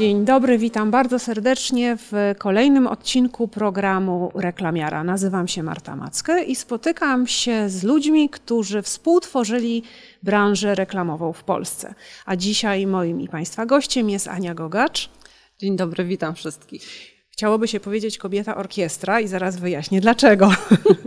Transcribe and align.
Dzień 0.00 0.24
dobry, 0.24 0.58
witam 0.58 0.90
bardzo 0.90 1.18
serdecznie 1.18 1.96
w 1.96 2.12
kolejnym 2.38 2.86
odcinku 2.86 3.48
programu 3.48 4.30
Reklamiara. 4.34 5.04
Nazywam 5.04 5.48
się 5.48 5.62
Marta 5.62 5.96
Mackę 5.96 6.44
i 6.44 6.56
spotykam 6.56 7.26
się 7.26 7.68
z 7.68 7.82
ludźmi, 7.82 8.28
którzy 8.28 8.82
współtworzyli 8.82 9.82
branżę 10.22 10.74
reklamową 10.74 11.32
w 11.32 11.44
Polsce. 11.44 11.94
A 12.26 12.36
dzisiaj 12.36 12.86
moim 12.86 13.20
i 13.20 13.28
Państwa 13.28 13.66
gościem 13.66 14.10
jest 14.10 14.28
Ania 14.28 14.54
Gogacz. 14.54 15.10
Dzień 15.58 15.76
dobry, 15.76 16.04
witam 16.04 16.34
wszystkich. 16.34 16.82
Chciałoby 17.30 17.68
się 17.68 17.80
powiedzieć 17.80 18.18
kobieta 18.18 18.56
orkiestra 18.56 19.20
i 19.20 19.28
zaraz 19.28 19.56
wyjaśnię 19.56 20.00
dlaczego. 20.00 20.50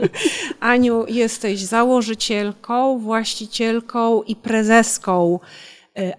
Aniu, 0.59 1.05
jesteś 1.07 1.59
założycielką, 1.59 2.99
właścicielką 2.99 4.23
i 4.23 4.35
prezeską 4.35 5.39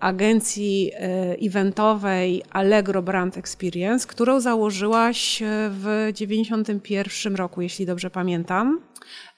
agencji 0.00 0.90
e, 0.94 1.36
eventowej 1.42 2.42
Allegro 2.50 3.02
Brand 3.02 3.36
Experience, 3.36 4.06
którą 4.08 4.40
założyłaś 4.40 5.42
e, 5.42 5.46
w 5.70 6.10
91 6.14 7.36
roku, 7.36 7.62
jeśli 7.62 7.86
dobrze 7.86 8.10
pamiętam. 8.10 8.80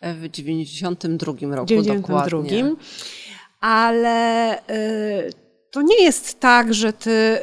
W 0.02 0.28
92 0.28 1.32
roku 1.56 1.66
92. 1.66 2.24
dokładnie. 2.24 2.74
Ale 3.60 4.58
to 5.70 5.82
nie 5.82 6.02
jest 6.02 6.40
tak, 6.40 6.74
że 6.74 6.92
ty 6.92 7.38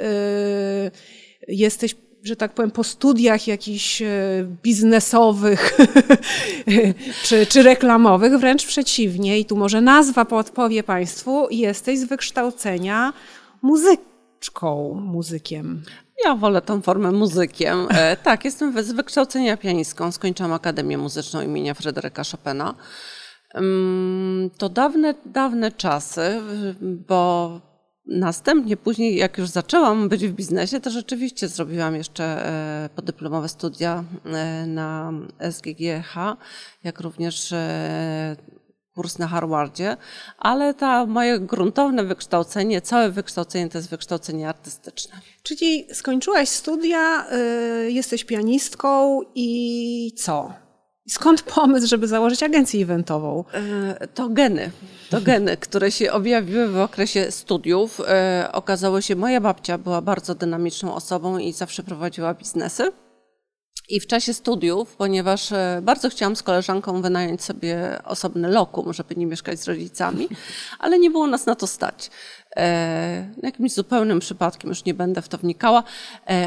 jesteś 1.48 1.96
że 2.24 2.36
tak 2.36 2.54
powiem, 2.54 2.72
po 2.72 2.84
studiach 2.84 3.48
jakichś 3.48 4.02
e, 4.02 4.08
biznesowych 4.64 5.78
czy, 7.26 7.46
czy 7.46 7.64
reklamowych, 7.64 8.38
wręcz 8.38 8.66
przeciwnie. 8.66 9.40
I 9.40 9.46
tu 9.46 9.56
może 9.56 9.82
nazwa 9.82 10.26
podpowie 10.26 10.84
Państwu, 10.84 11.48
jesteś 11.52 12.00
z 12.00 12.04
wykształcenia 12.04 13.14
muzyczką, 13.62 14.94
muzykiem. 14.94 15.84
Ja 16.26 16.36
wolę 16.36 16.62
tą 16.62 16.82
formę 16.82 17.12
muzykiem. 17.12 17.88
E, 17.90 18.18
tak, 18.18 18.46
jestem 18.46 18.84
z 18.84 18.92
wykształcenia 18.92 19.58
pianistką. 19.58 20.12
Skończyłam 20.12 20.54
Akademię 20.54 20.98
Muzyczną 20.98 21.42
imienia 21.42 21.74
Fryderyka 21.74 22.24
Chopina. 22.32 22.76
Mm, 23.54 24.50
to 24.58 24.70
dawne, 24.70 25.14
dawne 25.26 25.72
czasy, 25.72 26.42
bo 26.82 27.73
Następnie, 28.06 28.78
później, 28.78 29.16
jak 29.16 29.38
już 29.38 29.50
zaczęłam 29.50 30.10
być 30.10 30.28
w 30.28 30.32
biznesie, 30.32 30.80
to 30.80 30.90
rzeczywiście 30.90 31.48
zrobiłam 31.48 31.96
jeszcze 31.96 32.24
e, 32.24 32.90
podyplomowe 32.96 33.50
studia 33.50 34.04
e, 34.26 34.66
na 34.68 35.14
SGGH, 35.52 36.16
jak 36.84 37.00
również 37.00 37.52
e, 37.52 38.36
kurs 38.96 39.20
na 39.20 39.28
Harvardzie, 39.28 39.98
ale 40.38 40.74
to 40.74 41.06
moje 41.06 41.40
gruntowne 41.40 42.04
wykształcenie, 42.04 42.82
całe 42.82 43.12
wykształcenie 43.12 43.70
to 43.70 43.78
jest 43.78 43.90
wykształcenie 43.90 44.50
artystyczne. 44.50 45.22
Czyli 45.44 45.88
skończyłaś 45.94 46.50
studia, 46.50 47.26
jesteś 47.88 48.24
pianistką 48.24 49.22
i 49.36 50.12
co? 50.18 50.63
Skąd 51.10 51.42
pomysł, 51.42 51.88
żeby 51.88 52.08
założyć 52.08 52.44
agencję 52.44 52.84
eventową? 52.84 53.44
E, 53.54 54.08
to 54.08 54.30
geny. 54.30 54.72
To 55.10 55.22
geny, 55.32 55.58
które 55.58 55.92
się 55.92 56.12
objawiły 56.12 56.68
w 56.68 56.78
okresie 56.78 57.32
studiów. 57.32 58.02
E, 58.08 58.50
okazało 58.54 59.02
się, 59.02 59.16
moja 59.16 59.42
babcia 59.42 59.78
była 59.78 60.02
bardzo 60.02 60.36
dynamiczną 60.36 60.96
osobą 60.96 61.38
i 61.38 61.54
zawsze 61.54 61.84
prowadziła 61.84 62.34
biznesy. 62.34 62.92
I 63.90 64.00
w 64.00 64.08
czasie 64.08 64.34
studiów, 64.34 64.96
ponieważ 64.96 65.52
e, 65.52 65.80
bardzo 65.84 66.10
chciałam 66.10 66.36
z 66.36 66.44
koleżanką 66.44 67.02
wynająć 67.02 67.44
sobie 67.44 68.00
osobny 68.06 68.48
lokum, 68.48 68.94
żeby 68.94 69.16
nie 69.16 69.26
mieszkać 69.26 69.60
z 69.60 69.68
rodzicami, 69.68 70.28
ale 70.80 71.00
nie 71.00 71.10
było 71.12 71.28
nas 71.28 71.46
na 71.46 71.56
to 71.56 71.68
stać. 71.68 72.12
jakimś 73.44 73.74
zupełnym 73.74 74.20
przypadkiem, 74.20 74.70
już 74.70 74.86
nie 74.86 74.94
będę 74.94 75.22
w 75.22 75.28
to 75.28 75.38
wnikała, 75.38 75.84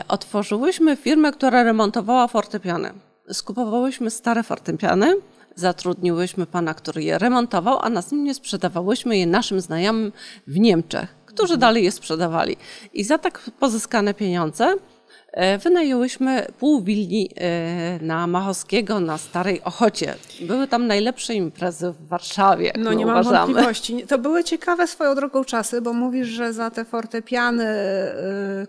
otworzyłyśmy 0.08 0.96
firmę, 0.96 1.32
która 1.32 1.62
remontowała 1.62 2.28
fortepiany 2.28 3.05
skupowałyśmy 3.32 4.10
stare 4.10 4.42
fortepiany, 4.42 5.14
zatrudniłyśmy 5.54 6.46
pana, 6.46 6.74
który 6.74 7.02
je 7.02 7.18
remontował, 7.18 7.78
a 7.82 7.90
następnie 7.90 8.34
sprzedawałyśmy 8.34 9.18
je 9.18 9.26
naszym 9.26 9.60
znajomym 9.60 10.12
w 10.46 10.58
Niemczech, 10.58 11.16
którzy 11.26 11.56
dalej 11.56 11.84
je 11.84 11.92
sprzedawali. 11.92 12.56
I 12.94 13.04
za 13.04 13.18
tak 13.18 13.50
pozyskane 13.58 14.14
pieniądze 14.14 14.74
wynajęłyśmy 15.62 16.46
pół 16.58 16.82
willi 16.82 17.30
e, 17.36 17.98
na 18.02 18.26
Machowskiego 18.26 19.00
na 19.00 19.18
Starej 19.18 19.62
Ochocie. 19.62 20.14
Były 20.40 20.68
tam 20.68 20.86
najlepsze 20.86 21.34
imprezy 21.34 21.92
w 21.92 22.08
Warszawie, 22.08 22.72
No 22.78 22.92
nie 22.92 23.06
mam 23.06 23.24
wątpliwości. 23.24 24.06
To 24.08 24.18
były 24.18 24.44
ciekawe 24.44 24.86
swoją 24.86 25.14
drogą 25.14 25.44
czasy, 25.44 25.80
bo 25.82 25.92
mówisz, 25.92 26.28
że 26.28 26.52
za 26.52 26.70
te 26.70 26.84
fortepiany 26.84 27.64
e, 27.64 28.66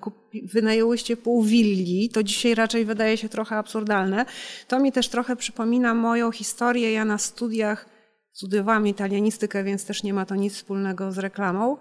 wynajęłyście 0.54 1.18
pół 1.18 1.44
willi. 1.44 2.10
To 2.10 2.24
dzisiaj 2.24 2.56
raczej 2.56 2.86
wydaje 2.86 3.18
się 3.18 3.30
trochę 3.30 3.56
absurdalne. 3.56 4.26
To 4.68 4.80
mi 4.80 4.92
też 4.92 5.10
trochę 5.10 5.36
przypomina 5.36 5.94
moją 5.94 6.32
historię. 6.32 6.92
Ja 6.92 7.06
na 7.06 7.18
studiach 7.18 7.86
studiowałam 8.34 8.88
italianistykę, 8.88 9.64
więc 9.64 9.86
też 9.86 10.04
nie 10.04 10.14
ma 10.14 10.26
to 10.26 10.36
nic 10.36 10.54
wspólnego 10.54 11.12
z 11.12 11.18
reklamą. 11.18 11.78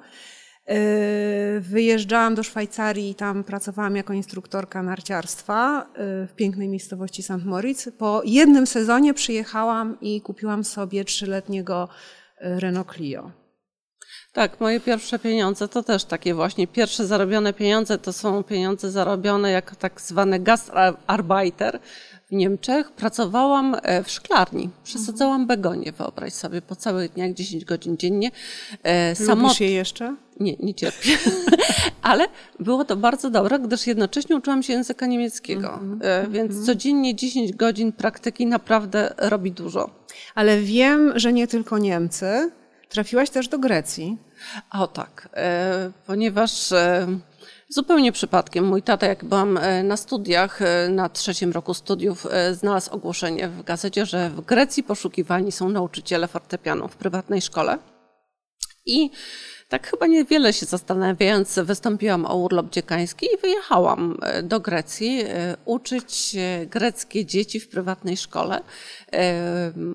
Yy, 0.68 1.60
wyjeżdżałam 1.60 2.34
do 2.34 2.42
Szwajcarii 2.42 3.10
i 3.10 3.14
tam 3.14 3.44
pracowałam 3.44 3.96
jako 3.96 4.12
instruktorka 4.12 4.82
narciarstwa 4.82 5.86
yy, 5.96 6.26
w 6.26 6.32
pięknej 6.36 6.68
miejscowości 6.68 7.22
St. 7.22 7.44
Moritz. 7.44 7.88
Po 7.98 8.22
jednym 8.24 8.66
sezonie 8.66 9.14
przyjechałam 9.14 10.00
i 10.00 10.20
kupiłam 10.20 10.64
sobie 10.64 11.04
trzyletniego 11.04 11.88
yy, 12.40 12.60
Renault 12.60 12.92
Clio. 12.94 13.30
Tak, 14.32 14.60
moje 14.60 14.80
pierwsze 14.80 15.18
pieniądze 15.18 15.68
to 15.68 15.82
też 15.82 16.04
takie 16.04 16.34
właśnie 16.34 16.66
pierwsze 16.66 17.06
zarobione 17.06 17.52
pieniądze 17.52 17.98
to 17.98 18.12
są 18.12 18.44
pieniądze 18.44 18.90
zarobione 18.90 19.50
jako 19.50 19.76
tak 19.76 20.00
zwany 20.00 20.40
gastarbeiter, 20.40 21.80
w 22.28 22.32
Niemczech 22.32 22.92
pracowałam 22.92 23.76
e, 23.82 24.02
w 24.02 24.10
szklarni. 24.10 24.70
Przesadzałam 24.84 25.46
begonie, 25.46 25.92
wyobraź 25.92 26.32
sobie, 26.32 26.62
po 26.62 26.76
całych 26.76 27.12
dniach 27.12 27.32
10 27.32 27.64
godzin 27.64 27.96
dziennie. 27.96 28.30
E, 28.82 29.14
Samot... 29.14 29.60
Je 29.60 29.70
jeszcze? 29.70 30.16
Nie, 30.40 30.56
nie 30.56 30.74
cierpię. 30.74 31.10
Ale 32.02 32.28
było 32.60 32.84
to 32.84 32.96
bardzo 32.96 33.30
dobre, 33.30 33.58
gdyż 33.58 33.86
jednocześnie 33.86 34.36
uczyłam 34.36 34.62
się 34.62 34.72
języka 34.72 35.06
niemieckiego. 35.06 35.74
Mm 35.74 35.98
-hmm. 35.98 36.30
Więc 36.30 36.54
-hmm. 36.54 36.66
codziennie 36.66 37.14
10 37.14 37.52
godzin 37.52 37.92
praktyki 37.92 38.46
naprawdę 38.46 39.14
robi 39.18 39.52
dużo. 39.52 39.90
Ale 40.34 40.60
wiem, 40.60 41.12
że 41.18 41.32
nie 41.32 41.46
tylko 41.46 41.78
Niemcy. 41.78 42.50
Trafiłaś 42.88 43.30
też 43.30 43.48
do 43.48 43.58
Grecji. 43.58 44.18
O 44.72 44.86
tak, 44.86 45.28
ponieważ 46.06 46.72
Zupełnie 47.68 48.12
przypadkiem. 48.12 48.64
Mój 48.64 48.82
tata, 48.82 49.06
jak 49.06 49.24
byłam 49.24 49.58
e, 49.58 49.82
na 49.82 49.96
studiach, 49.96 50.62
e, 50.62 50.88
na 50.88 51.08
trzecim 51.08 51.52
roku 51.52 51.74
studiów, 51.74 52.26
e, 52.30 52.54
znalazł 52.54 52.94
ogłoszenie 52.94 53.48
w 53.48 53.62
gazecie, 53.62 54.06
że 54.06 54.30
w 54.30 54.40
Grecji 54.40 54.82
poszukiwani 54.82 55.52
są 55.52 55.68
nauczyciele 55.68 56.28
fortepianu 56.28 56.88
w 56.88 56.96
prywatnej 56.96 57.42
szkole. 57.42 57.78
I 58.86 59.10
tak 59.68 59.90
chyba 59.90 60.06
niewiele 60.06 60.52
się 60.52 60.66
zastanawiając, 60.66 61.58
wystąpiłam 61.58 62.26
o 62.26 62.36
urlop 62.36 62.70
dziekański 62.70 63.26
i 63.26 63.40
wyjechałam 63.42 64.18
do 64.42 64.60
Grecji 64.60 65.24
uczyć 65.64 66.36
greckie 66.66 67.26
dzieci 67.26 67.60
w 67.60 67.68
prywatnej 67.68 68.16
szkole. 68.16 68.60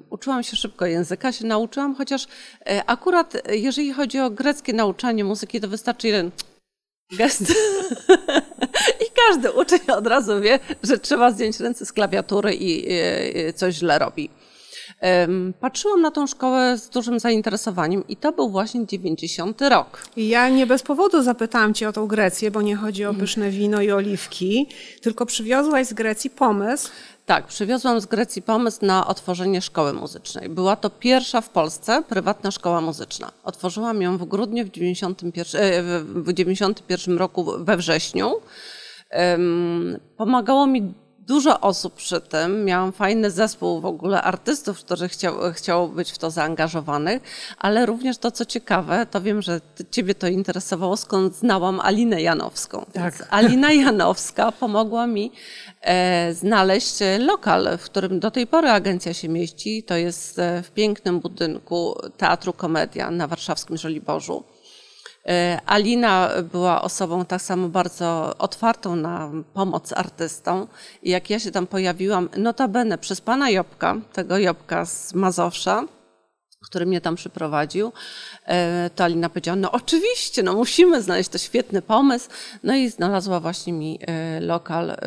Uczyłam 0.09 0.43
się 0.43 0.57
szybko 0.57 0.85
języka, 0.85 1.31
się 1.31 1.45
nauczyłam, 1.45 1.95
chociaż 1.95 2.27
akurat 2.85 3.33
jeżeli 3.49 3.93
chodzi 3.93 4.19
o 4.19 4.29
greckie 4.29 4.73
nauczanie 4.73 5.23
muzyki, 5.23 5.61
to 5.61 5.67
wystarczy 5.67 6.07
jeden 6.07 6.31
gest. 7.17 7.41
I 9.05 9.05
każdy 9.27 9.51
uczeń 9.51 9.79
od 9.97 10.07
razu 10.07 10.41
wie, 10.41 10.59
że 10.83 10.99
trzeba 10.99 11.31
zdjąć 11.31 11.59
ręce 11.59 11.85
z 11.85 11.93
klawiatury 11.93 12.55
i 12.55 12.87
coś 13.55 13.75
źle 13.75 13.99
robi. 13.99 14.29
Patrzyłam 15.59 16.01
na 16.01 16.11
tą 16.11 16.27
szkołę 16.27 16.77
z 16.77 16.89
dużym 16.89 17.19
zainteresowaniem 17.19 18.07
i 18.07 18.17
to 18.17 18.31
był 18.31 18.49
właśnie 18.49 18.85
90 18.85 19.61
rok. 19.61 20.05
Ja 20.17 20.49
nie 20.49 20.67
bez 20.67 20.83
powodu 20.83 21.23
zapytałam 21.23 21.73
Cię 21.73 21.89
o 21.89 21.93
tą 21.93 22.07
Grecję, 22.07 22.51
bo 22.51 22.61
nie 22.61 22.75
chodzi 22.75 23.05
o 23.05 23.13
pyszne 23.13 23.49
wino 23.49 23.81
i 23.81 23.91
oliwki, 23.91 24.69
tylko 25.01 25.25
przywiozłaś 25.25 25.87
z 25.87 25.93
Grecji 25.93 26.29
pomysł, 26.29 26.91
tak, 27.31 27.47
przywiozłam 27.47 28.01
z 28.01 28.05
Grecji 28.05 28.41
pomysł 28.41 28.85
na 28.85 29.07
otworzenie 29.07 29.61
szkoły 29.61 29.93
muzycznej. 29.93 30.49
Była 30.49 30.75
to 30.75 30.89
pierwsza 30.89 31.41
w 31.41 31.49
Polsce 31.49 32.03
prywatna 32.09 32.51
szkoła 32.51 32.81
muzyczna. 32.81 33.31
Otworzyłam 33.43 34.01
ją 34.01 34.17
w 34.17 34.25
grudniu 34.25 34.65
w 34.65 34.69
1991 34.69 36.23
w 36.23 36.33
91 36.33 37.17
roku 37.17 37.53
we 37.57 37.77
wrześniu. 37.77 38.41
Pomagało 40.17 40.67
mi 40.67 40.93
dużo 41.27 41.59
osób 41.59 41.93
przy 41.93 42.21
tym. 42.21 42.65
Miałam 42.65 42.91
fajny 42.91 43.31
zespół 43.31 43.81
w 43.81 43.85
ogóle 43.85 44.21
artystów, 44.21 44.79
którzy 44.79 45.09
chciał, 45.09 45.35
chciało 45.53 45.87
być 45.87 46.11
w 46.11 46.17
to 46.17 46.31
zaangażowanych, 46.31 47.21
ale 47.57 47.85
również 47.85 48.17
to, 48.17 48.31
co 48.31 48.45
ciekawe, 48.45 49.05
to 49.05 49.21
wiem, 49.21 49.41
że 49.41 49.61
ciebie 49.91 50.15
to 50.15 50.27
interesowało, 50.27 50.97
skąd 50.97 51.35
znałam 51.35 51.79
Alinę 51.79 52.21
Janowską. 52.21 52.85
Tak. 52.93 53.27
Alina 53.29 53.71
Janowska 53.83 54.51
pomogła 54.51 55.07
mi 55.07 55.31
e, 55.81 56.33
znaleźć 56.33 56.95
lokal, 57.19 57.77
w 57.77 57.83
którym 57.83 58.19
do 58.19 58.31
tej 58.31 58.47
pory 58.47 58.69
agencja 58.69 59.13
się 59.13 59.29
mieści. 59.29 59.83
To 59.83 59.95
jest 59.95 60.39
e, 60.39 60.63
w 60.63 60.71
pięknym 60.71 61.19
budynku 61.19 61.95
Teatru 62.17 62.53
Komedia 62.53 63.11
na 63.11 63.27
warszawskim 63.27 63.77
Żoliborzu. 63.77 64.43
E, 65.27 65.59
Alina 65.65 66.29
była 66.51 66.81
osobą 66.81 67.25
tak 67.25 67.41
samo 67.41 67.69
bardzo 67.69 68.35
otwartą 68.37 68.95
na 68.95 69.31
pomoc 69.53 69.93
artystom. 69.93 70.67
I 71.03 71.09
jak 71.09 71.29
ja 71.29 71.39
się 71.39 71.51
tam 71.51 71.67
pojawiłam, 71.67 72.29
notabene 72.37 72.97
przez 72.97 73.21
pana 73.21 73.49
Jobka, 73.49 73.97
tego 74.13 74.37
Jobka 74.37 74.85
z 74.85 75.13
Mazowsza, 75.13 75.83
który 76.69 76.85
mnie 76.85 77.01
tam 77.01 77.15
przyprowadził, 77.15 77.91
e, 78.45 78.89
to 78.95 79.03
Alina 79.03 79.29
powiedziała, 79.29 79.55
no 79.55 79.71
oczywiście, 79.71 80.43
no 80.43 80.53
musimy 80.53 81.01
znaleźć, 81.01 81.29
to 81.29 81.37
świetny 81.37 81.81
pomysł. 81.81 82.29
No 82.63 82.75
i 82.75 82.89
znalazła 82.89 83.39
właśnie 83.39 83.73
mi 83.73 83.99
e, 84.01 84.39
lokal 84.39 84.97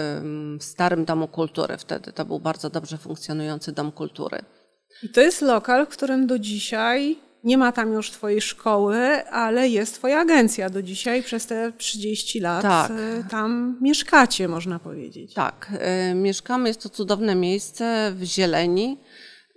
w 0.59 0.65
Starym 0.65 1.05
Domu 1.05 1.29
Kultury 1.29 1.77
wtedy. 1.79 2.13
To 2.13 2.25
był 2.25 2.41
bardzo 2.41 2.71
dobrze 2.71 2.99
funkcjonujący 2.99 3.73
Dom 3.73 3.93
Kultury. 3.93 4.39
I 5.03 5.09
to 5.09 5.21
jest 5.21 5.43
lokal, 5.43 5.87
w 5.87 5.89
którym 5.89 6.27
do 6.27 6.39
dzisiaj 6.39 7.19
nie 7.45 7.59
ma 7.59 7.73
tam 7.73 7.93
już 7.93 8.11
twojej 8.11 8.41
szkoły, 8.41 8.97
ale 9.31 9.69
jest 9.69 9.95
twoja 9.95 10.21
agencja 10.21 10.71
do 10.71 10.83
dzisiaj. 10.83 11.23
Przez 11.23 11.47
te 11.47 11.73
30 11.73 12.41
lat 12.41 12.63
tak. 12.63 12.91
E, 12.91 13.25
tam 13.31 13.79
mieszkacie, 13.81 14.49
można 14.49 14.79
powiedzieć. 14.79 15.35
Tak, 15.35 15.73
mieszkamy. 16.15 16.69
Jest 16.69 16.83
to 16.83 16.89
cudowne 16.89 17.35
miejsce 17.35 18.13
w 18.17 18.23
zieleni. 18.23 18.99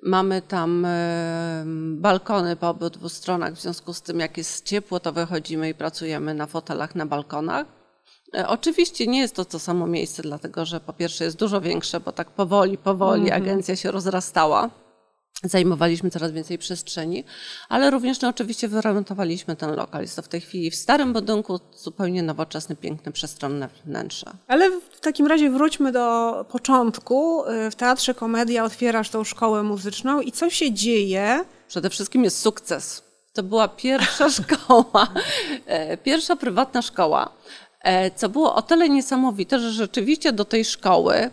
Mamy 0.03 0.41
tam 0.41 0.85
e, 0.85 1.63
balkony 1.95 2.55
po 2.55 2.69
obydwu 2.69 3.09
stronach, 3.09 3.53
w 3.53 3.61
związku 3.61 3.93
z 3.93 4.01
tym, 4.01 4.19
jak 4.19 4.37
jest 4.37 4.65
ciepło, 4.65 4.99
to 4.99 5.11
wychodzimy 5.11 5.69
i 5.69 5.73
pracujemy 5.73 6.33
na 6.33 6.45
fotelach 6.45 6.95
na 6.95 7.05
balkonach. 7.05 7.67
Oczywiście 8.47 9.07
nie 9.07 9.19
jest 9.19 9.35
to 9.35 9.45
to 9.45 9.59
samo 9.59 9.87
miejsce, 9.87 10.21
dlatego 10.21 10.65
że 10.65 10.79
po 10.79 10.93
pierwsze 10.93 11.23
jest 11.23 11.37
dużo 11.37 11.61
większe, 11.61 11.99
bo 11.99 12.11
tak 12.11 12.31
powoli, 12.31 12.77
powoli 12.77 13.21
mm 13.21 13.33
-hmm. 13.33 13.43
agencja 13.43 13.75
się 13.75 13.91
rozrastała 13.91 14.69
zajmowaliśmy 15.43 16.09
coraz 16.09 16.31
więcej 16.31 16.57
przestrzeni, 16.57 17.23
ale 17.69 17.91
również 17.91 18.21
no, 18.21 18.27
oczywiście 18.27 18.67
wyremontowaliśmy 18.67 19.55
ten 19.55 19.75
lokal. 19.75 20.01
Jest 20.01 20.15
to 20.15 20.21
w 20.21 20.27
tej 20.27 20.41
chwili 20.41 20.71
w 20.71 20.75
starym 20.75 21.13
budynku 21.13 21.59
zupełnie 21.77 22.23
nowoczesne, 22.23 22.75
piękne, 22.75 23.11
przestronne 23.11 23.69
wnętrze. 23.85 24.31
Ale 24.47 24.71
w 24.71 24.99
takim 24.99 25.27
razie 25.27 25.49
wróćmy 25.49 25.91
do 25.91 26.45
początku. 26.51 27.43
W 27.71 27.75
Teatrze 27.75 28.13
Komedia 28.13 28.63
otwierasz 28.63 29.09
tą 29.09 29.23
szkołę 29.23 29.63
muzyczną 29.63 30.21
i 30.21 30.31
co 30.31 30.49
się 30.49 30.71
dzieje? 30.73 31.45
Przede 31.67 31.89
wszystkim 31.89 32.23
jest 32.23 32.39
sukces. 32.39 33.03
To 33.33 33.43
była 33.43 33.67
pierwsza 33.67 34.29
szkoła, 34.39 35.07
e, 35.65 35.97
pierwsza 35.97 36.35
prywatna 36.35 36.81
szkoła, 36.81 37.33
e, 37.81 38.11
co 38.11 38.29
było 38.29 38.55
o 38.55 38.61
tyle 38.61 38.89
niesamowite, 38.89 39.59
że 39.59 39.71
rzeczywiście 39.71 40.33
do 40.33 40.45
tej 40.45 40.65
szkoły, 40.65 41.29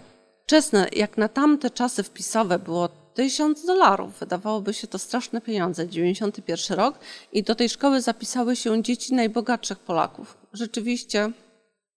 wczesne, 0.46 0.86
jak 0.92 1.18
na 1.18 1.28
tamte 1.28 1.70
czasy 1.70 2.02
wpisowe 2.02 2.58
było 2.58 3.03
Tysiąc 3.14 3.66
dolarów. 3.66 4.18
Wydawałoby 4.20 4.74
się 4.74 4.86
to 4.86 4.98
straszne 4.98 5.40
pieniądze. 5.40 5.88
91 5.88 6.76
rok 6.76 6.98
i 7.32 7.42
do 7.42 7.54
tej 7.54 7.68
szkoły 7.68 8.00
zapisały 8.00 8.56
się 8.56 8.82
dzieci 8.82 9.14
najbogatszych 9.14 9.78
Polaków. 9.78 10.36
Rzeczywiście, 10.52 11.32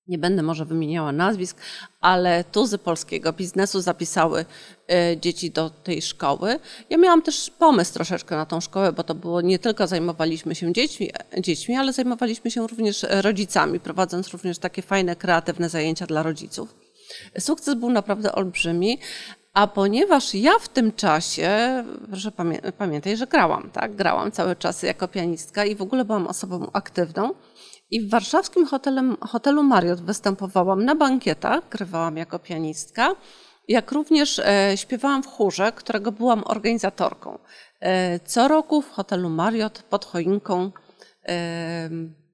nie 0.08 0.18
będę 0.18 0.44
może 0.44 0.66
wymieniała 0.66 1.12
nazwisk, 1.12 1.58
ale 2.02 2.44
tuzy 2.44 2.78
polskiego 2.78 3.34
biznesu 3.34 3.82
zapisały 3.82 4.46
e, 4.90 5.18
dzieci 5.18 5.52
do 5.52 5.70
tej 5.70 6.02
szkoły. 6.02 6.60
Ja 6.90 6.98
miałam 6.98 7.22
też 7.22 7.50
pomysł 7.50 7.94
troszeczkę 7.94 8.36
na 8.36 8.46
tą 8.46 8.62
szkołę, 8.62 8.94
bo 8.94 9.04
to 9.04 9.16
było 9.16 9.42
nie 9.42 9.60
tylko 9.60 9.88
zajmowaliśmy 9.88 10.56
się 10.56 10.74
dziećmi, 10.74 11.12
dziećmi 11.40 11.76
ale 11.76 11.94
zajmowaliśmy 11.94 12.52
się 12.52 12.68
również 12.68 13.06
rodzicami, 13.10 13.80
prowadząc 13.80 14.30
również 14.30 14.60
takie 14.60 14.82
fajne, 14.82 15.16
kreatywne 15.16 15.70
zajęcia 15.70 16.06
dla 16.06 16.24
rodziców. 16.24 16.76
Sukces 17.40 17.76
był 17.76 17.90
naprawdę 17.90 18.32
olbrzymi, 18.32 19.00
a 19.58 19.68
ponieważ 19.68 20.34
ja 20.34 20.60
w 20.60 20.70
tym 20.70 20.94
czasie, 20.94 21.50
proszę 22.10 22.32
pamię 22.32 22.60
pamiętaj, 22.78 23.18
że 23.18 23.28
grałam, 23.28 23.70
tak? 23.74 23.96
Grałam 23.96 24.32
cały 24.32 24.56
czas 24.56 24.84
jako 24.84 25.08
pianistka 25.08 25.66
i 25.66 25.76
w 25.76 25.82
ogóle 25.82 26.06
byłam 26.06 26.28
osobą 26.28 26.70
aktywną. 26.74 27.34
I 27.92 28.02
w 28.02 28.10
warszawskim 28.10 28.66
hotelem, 28.66 29.18
hotelu 29.22 29.64
Marriott 29.64 30.02
występowałam 30.02 30.86
na 30.86 30.96
bankietach, 30.96 31.70
grywałam 31.70 32.18
jako 32.18 32.40
pianistka, 32.40 33.16
jak 33.68 33.92
również 33.92 34.40
e, 34.40 34.74
śpiewałam 34.76 35.24
w 35.24 35.28
chórze, 35.28 35.72
którego 35.72 36.12
byłam 36.12 36.44
organizatorką. 36.46 37.40
E, 37.80 38.20
co 38.20 38.48
roku 38.48 38.82
w 38.82 38.92
hotelu 38.92 39.30
Marriott 39.30 39.84
pod 39.84 40.06
choinką 40.06 40.72
e, 41.28 41.90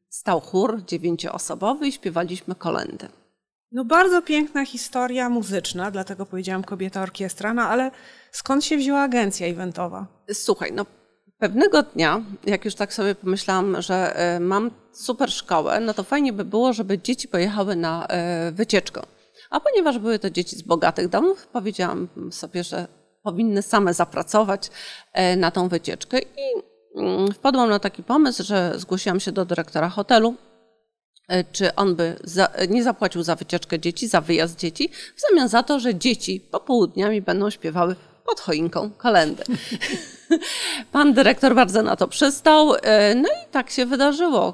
stał 0.10 0.40
chór 0.40 0.84
dziewięcioosobowy 0.86 1.88
i 1.88 1.92
śpiewaliśmy 1.92 2.56
kolendy. 2.56 3.23
No 3.74 3.86
bardzo 3.86 4.22
piękna 4.22 4.66
historia 4.66 5.30
muzyczna, 5.30 5.92
dlatego 5.92 6.26
powiedziałam 6.26 6.64
kobieta 6.64 7.02
orkiestra, 7.02 7.54
no 7.54 7.62
ale 7.62 7.92
skąd 8.32 8.66
się 8.66 8.78
wzięła 8.78 9.02
agencja 9.02 9.48
eventowa? 9.48 10.08
Słuchaj, 10.34 10.72
no 10.74 10.86
pewnego 11.38 11.84
dnia, 11.84 12.22
jak 12.46 12.66
już 12.66 12.76
tak 12.76 12.94
sobie 12.94 13.16
pomyślałam, 13.16 13.82
że 13.82 14.16
e, 14.16 14.40
mam 14.40 14.72
super 14.92 15.32
szkołę, 15.32 15.80
no 15.80 15.94
to 15.94 16.04
fajnie 16.04 16.34
by 16.34 16.46
było, 16.46 16.74
żeby 16.74 17.00
dzieci 17.00 17.28
pojechały 17.28 17.76
na 17.76 18.08
e, 18.08 18.52
wycieczkę. 18.52 19.02
A 19.50 19.60
ponieważ 19.60 20.00
były 20.00 20.20
to 20.20 20.30
dzieci 20.30 20.56
z 20.56 20.62
bogatych 20.62 21.10
domów, 21.10 21.48
powiedziałam 21.48 22.08
sobie, 22.32 22.64
że 22.64 22.88
powinny 23.24 23.62
same 23.62 23.94
zapracować 23.94 24.70
e, 25.14 25.36
na 25.36 25.52
tą 25.52 25.68
wycieczkę 25.68 26.20
i 26.20 26.62
mm, 26.96 27.32
wpadłam 27.32 27.70
na 27.70 27.80
taki 27.80 28.04
pomysł, 28.04 28.44
że 28.44 28.74
zgłosiłam 28.76 29.20
się 29.20 29.32
do 29.32 29.46
dyrektora 29.46 29.90
hotelu, 29.90 30.36
czy 31.52 31.76
on 31.76 31.96
by 31.96 32.16
za, 32.24 32.50
nie 32.70 32.84
zapłacił 32.84 33.24
za 33.24 33.36
wycieczkę 33.36 33.80
dzieci, 33.80 34.08
za 34.08 34.22
wyjazd 34.22 34.60
dzieci, 34.60 34.90
w 35.16 35.22
zamian 35.30 35.50
za 35.50 35.64
to, 35.64 35.80
że 35.80 35.96
dzieci 35.96 36.40
popołudniami 36.52 37.22
będą 37.22 37.50
śpiewały 37.50 37.96
pod 38.26 38.40
choinką 38.40 38.92
kolendy. 38.92 39.44
Pan 40.92 41.14
dyrektor 41.14 41.56
bardzo 41.56 41.84
na 41.84 41.96
to 41.96 42.08
przystał. 42.08 42.76
E, 42.76 43.16
no 43.16 43.30
i 43.30 43.52
tak 43.52 43.70
się 43.70 43.86
wydarzyło. 43.86 44.54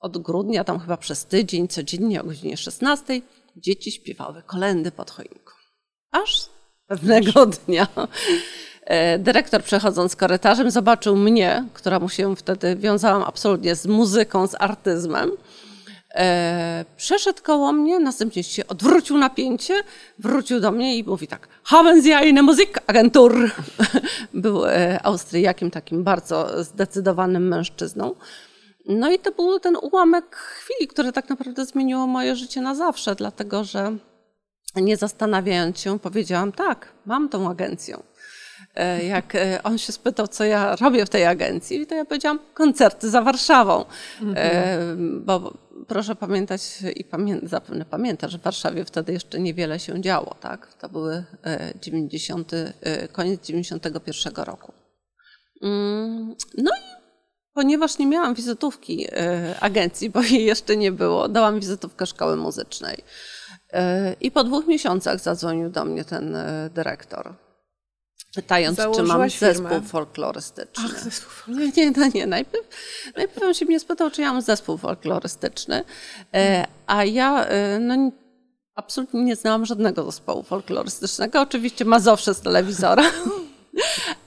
Od 0.00 0.18
grudnia, 0.18 0.64
tam 0.64 0.80
chyba 0.80 0.96
przez 0.96 1.24
tydzień, 1.24 1.68
codziennie 1.68 2.22
o 2.22 2.24
godzinie 2.24 2.56
16 2.56 3.20
dzieci 3.56 3.92
śpiewały 3.92 4.42
kolendy 4.42 4.90
pod 4.90 5.10
choinką. 5.10 5.52
Aż 6.10 6.48
pewnego 6.86 7.46
dnia 7.66 7.86
e, 8.84 9.18
dyrektor 9.18 9.62
przechodząc 9.62 10.16
korytarzem 10.16 10.70
zobaczył 10.70 11.16
mnie, 11.16 11.64
która 11.74 12.00
mu 12.00 12.08
się 12.08 12.36
wtedy 12.36 12.76
wiązałam 12.76 13.22
absolutnie 13.22 13.74
z 13.74 13.86
muzyką, 13.86 14.46
z 14.46 14.54
artyzmem 14.58 15.30
E, 16.16 16.84
przeszedł 16.96 17.42
koło 17.42 17.72
mnie, 17.72 17.98
następnie 17.98 18.44
się 18.44 18.66
odwrócił 18.66 19.18
napięcie, 19.18 19.74
wrócił 20.18 20.60
do 20.60 20.72
mnie 20.72 20.98
i 20.98 21.04
mówi 21.04 21.28
tak, 21.28 21.48
haben 21.62 22.02
Sie 22.02 22.16
eine 22.16 22.42
Musikagentur? 22.42 23.50
Był 24.34 24.66
e, 24.66 25.02
Austriakiem, 25.02 25.70
takim 25.70 26.04
bardzo 26.04 26.64
zdecydowanym 26.64 27.48
mężczyzną. 27.48 28.14
No 28.88 29.12
i 29.12 29.18
to 29.18 29.32
był 29.32 29.60
ten 29.60 29.76
ułamek 29.76 30.36
chwili, 30.36 30.88
który 30.88 31.12
tak 31.12 31.28
naprawdę 31.28 31.66
zmieniło 31.66 32.06
moje 32.06 32.36
życie 32.36 32.60
na 32.60 32.74
zawsze, 32.74 33.14
dlatego 33.14 33.64
że 33.64 33.96
nie 34.76 34.96
zastanawiając 34.96 35.80
się, 35.80 35.98
powiedziałam 35.98 36.52
tak, 36.52 36.92
mam 37.06 37.28
tą 37.28 37.50
agencję. 37.50 37.98
E, 38.76 39.04
jak 39.04 39.34
e, 39.34 39.62
on 39.62 39.78
się 39.78 39.92
spytał, 39.92 40.28
co 40.28 40.44
ja 40.44 40.76
robię 40.76 41.06
w 41.06 41.10
tej 41.10 41.26
agencji, 41.26 41.86
to 41.86 41.94
ja 41.94 42.04
powiedziałam 42.04 42.38
koncerty 42.54 43.10
za 43.10 43.22
Warszawą. 43.22 43.84
Mhm. 44.22 45.24
Bo 45.24 45.54
proszę 45.88 46.16
pamiętać 46.16 46.62
i 46.96 47.04
pamię 47.04 47.38
zapewne 47.42 47.84
pamiętasz, 47.84 48.32
że 48.32 48.38
w 48.38 48.42
Warszawie 48.42 48.84
wtedy 48.84 49.12
jeszcze 49.12 49.40
niewiele 49.40 49.78
się 49.78 50.00
działo. 50.00 50.34
Tak? 50.40 50.74
To 50.74 50.88
były 50.88 51.24
90, 51.80 52.52
koniec 53.12 53.46
91 53.46 54.44
roku. 54.44 54.72
Mm, 55.62 56.34
no 56.58 56.70
i 56.70 56.96
ponieważ 57.54 57.98
nie 57.98 58.06
miałam 58.06 58.34
wizytówki 58.34 59.06
agencji, 59.60 60.10
bo 60.10 60.22
jej 60.22 60.44
jeszcze 60.44 60.76
nie 60.76 60.92
było, 60.92 61.28
dałam 61.28 61.60
wizytówkę 61.60 62.06
szkoły 62.06 62.36
muzycznej. 62.36 62.96
I 64.20 64.30
po 64.30 64.44
dwóch 64.44 64.66
miesiącach 64.66 65.20
zadzwonił 65.20 65.70
do 65.70 65.84
mnie 65.84 66.04
ten 66.04 66.36
dyrektor 66.74 67.45
pytając, 68.34 68.78
czy 68.96 69.02
mam 69.02 69.30
zespół 69.30 69.52
firmę. 69.52 69.80
folklorystyczny. 69.80 70.84
Ach, 70.86 71.00
zespół 71.00 71.54
Nie, 71.54 71.68
nie, 71.76 71.90
no 71.90 72.06
nie. 72.14 72.26
Najpierw, 72.26 72.66
najpierw 73.16 73.42
on 73.42 73.54
się 73.54 73.66
mnie 73.66 73.80
spytał, 73.80 74.10
czy 74.10 74.22
ja 74.22 74.32
mam 74.32 74.42
zespół 74.42 74.76
folklorystyczny, 74.76 75.84
e, 76.34 76.66
a 76.86 77.04
ja 77.04 77.44
e, 77.44 77.78
no, 77.78 78.10
absolutnie 78.74 79.24
nie 79.24 79.36
znałam 79.36 79.66
żadnego 79.66 80.04
zespołu 80.04 80.42
folklorystycznego. 80.42 81.40
Oczywiście 81.40 81.84
Mazowsze 81.84 82.34
z 82.34 82.40
telewizora. 82.40 83.04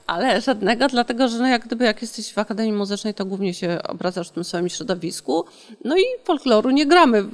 Ale 0.06 0.40
żadnego, 0.40 0.88
dlatego 0.88 1.28
że 1.28 1.38
no 1.38 1.48
jak 1.48 1.66
gdyby 1.66 1.84
jak 1.84 2.02
jesteś 2.02 2.32
w 2.32 2.38
Akademii 2.38 2.72
Muzycznej, 2.72 3.14
to 3.14 3.24
głównie 3.24 3.54
się 3.54 3.78
obracasz 3.88 4.28
w 4.28 4.32
tym 4.32 4.44
swoim 4.44 4.68
środowisku. 4.68 5.44
No 5.84 5.96
i 5.96 6.02
folkloru 6.24 6.70
nie 6.70 6.86
gramy 6.86 7.24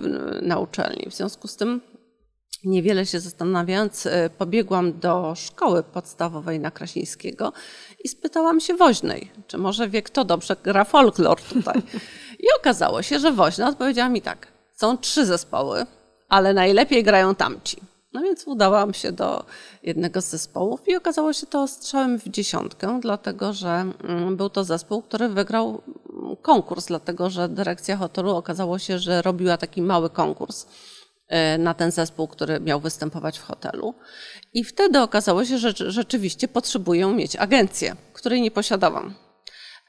na 0.42 0.58
uczelni. 0.58 1.06
W 1.10 1.14
związku 1.14 1.48
z 1.48 1.56
tym 1.56 1.80
Niewiele 2.66 3.06
się 3.06 3.20
zastanawiając, 3.20 4.06
e, 4.06 4.30
pobiegłam 4.30 4.98
do 4.98 5.34
szkoły 5.36 5.82
podstawowej 5.82 6.60
na 6.60 6.70
Krasińskiego 6.70 7.52
i 8.04 8.08
spytałam 8.08 8.60
się 8.60 8.74
woźnej, 8.74 9.30
czy 9.46 9.58
może 9.58 9.88
wie 9.88 10.02
kto 10.02 10.24
dobrze 10.24 10.56
gra 10.64 10.84
folklor 10.84 11.40
tutaj. 11.40 11.82
I 12.38 12.46
okazało 12.60 13.02
się, 13.02 13.18
że 13.18 13.32
woźna 13.32 13.68
odpowiedziała 13.68 14.08
mi 14.08 14.22
tak, 14.22 14.46
są 14.72 14.98
trzy 14.98 15.26
zespoły, 15.26 15.86
ale 16.28 16.54
najlepiej 16.54 17.04
grają 17.04 17.34
tamci. 17.34 17.76
No 18.12 18.22
więc 18.22 18.46
udałam 18.46 18.94
się 18.94 19.12
do 19.12 19.44
jednego 19.82 20.20
z 20.20 20.24
zespołów 20.24 20.88
i 20.88 20.96
okazało 20.96 21.32
się 21.32 21.46
to 21.46 21.68
strzałem 21.68 22.18
w 22.18 22.28
dziesiątkę, 22.28 22.98
dlatego 23.02 23.52
że 23.52 23.68
mm, 23.68 24.36
był 24.36 24.50
to 24.50 24.64
zespół, 24.64 25.02
który 25.02 25.28
wygrał 25.28 25.82
mm, 26.12 26.36
konkurs, 26.36 26.86
dlatego 26.86 27.30
że 27.30 27.48
dyrekcja 27.48 27.96
hotelu 27.96 28.36
okazało 28.36 28.78
się, 28.78 28.98
że 28.98 29.22
robiła 29.22 29.56
taki 29.56 29.82
mały 29.82 30.10
konkurs 30.10 30.66
na 31.58 31.74
ten 31.74 31.90
zespół, 31.90 32.28
który 32.28 32.60
miał 32.60 32.80
występować 32.80 33.38
w 33.38 33.42
hotelu. 33.42 33.94
I 34.52 34.64
wtedy 34.64 35.00
okazało 35.00 35.44
się, 35.44 35.58
że 35.58 35.72
rzeczywiście 35.76 36.48
potrzebuję 36.48 37.06
mieć 37.06 37.36
agencję, 37.36 37.96
której 38.12 38.42
nie 38.42 38.50
posiadałam. 38.50 39.14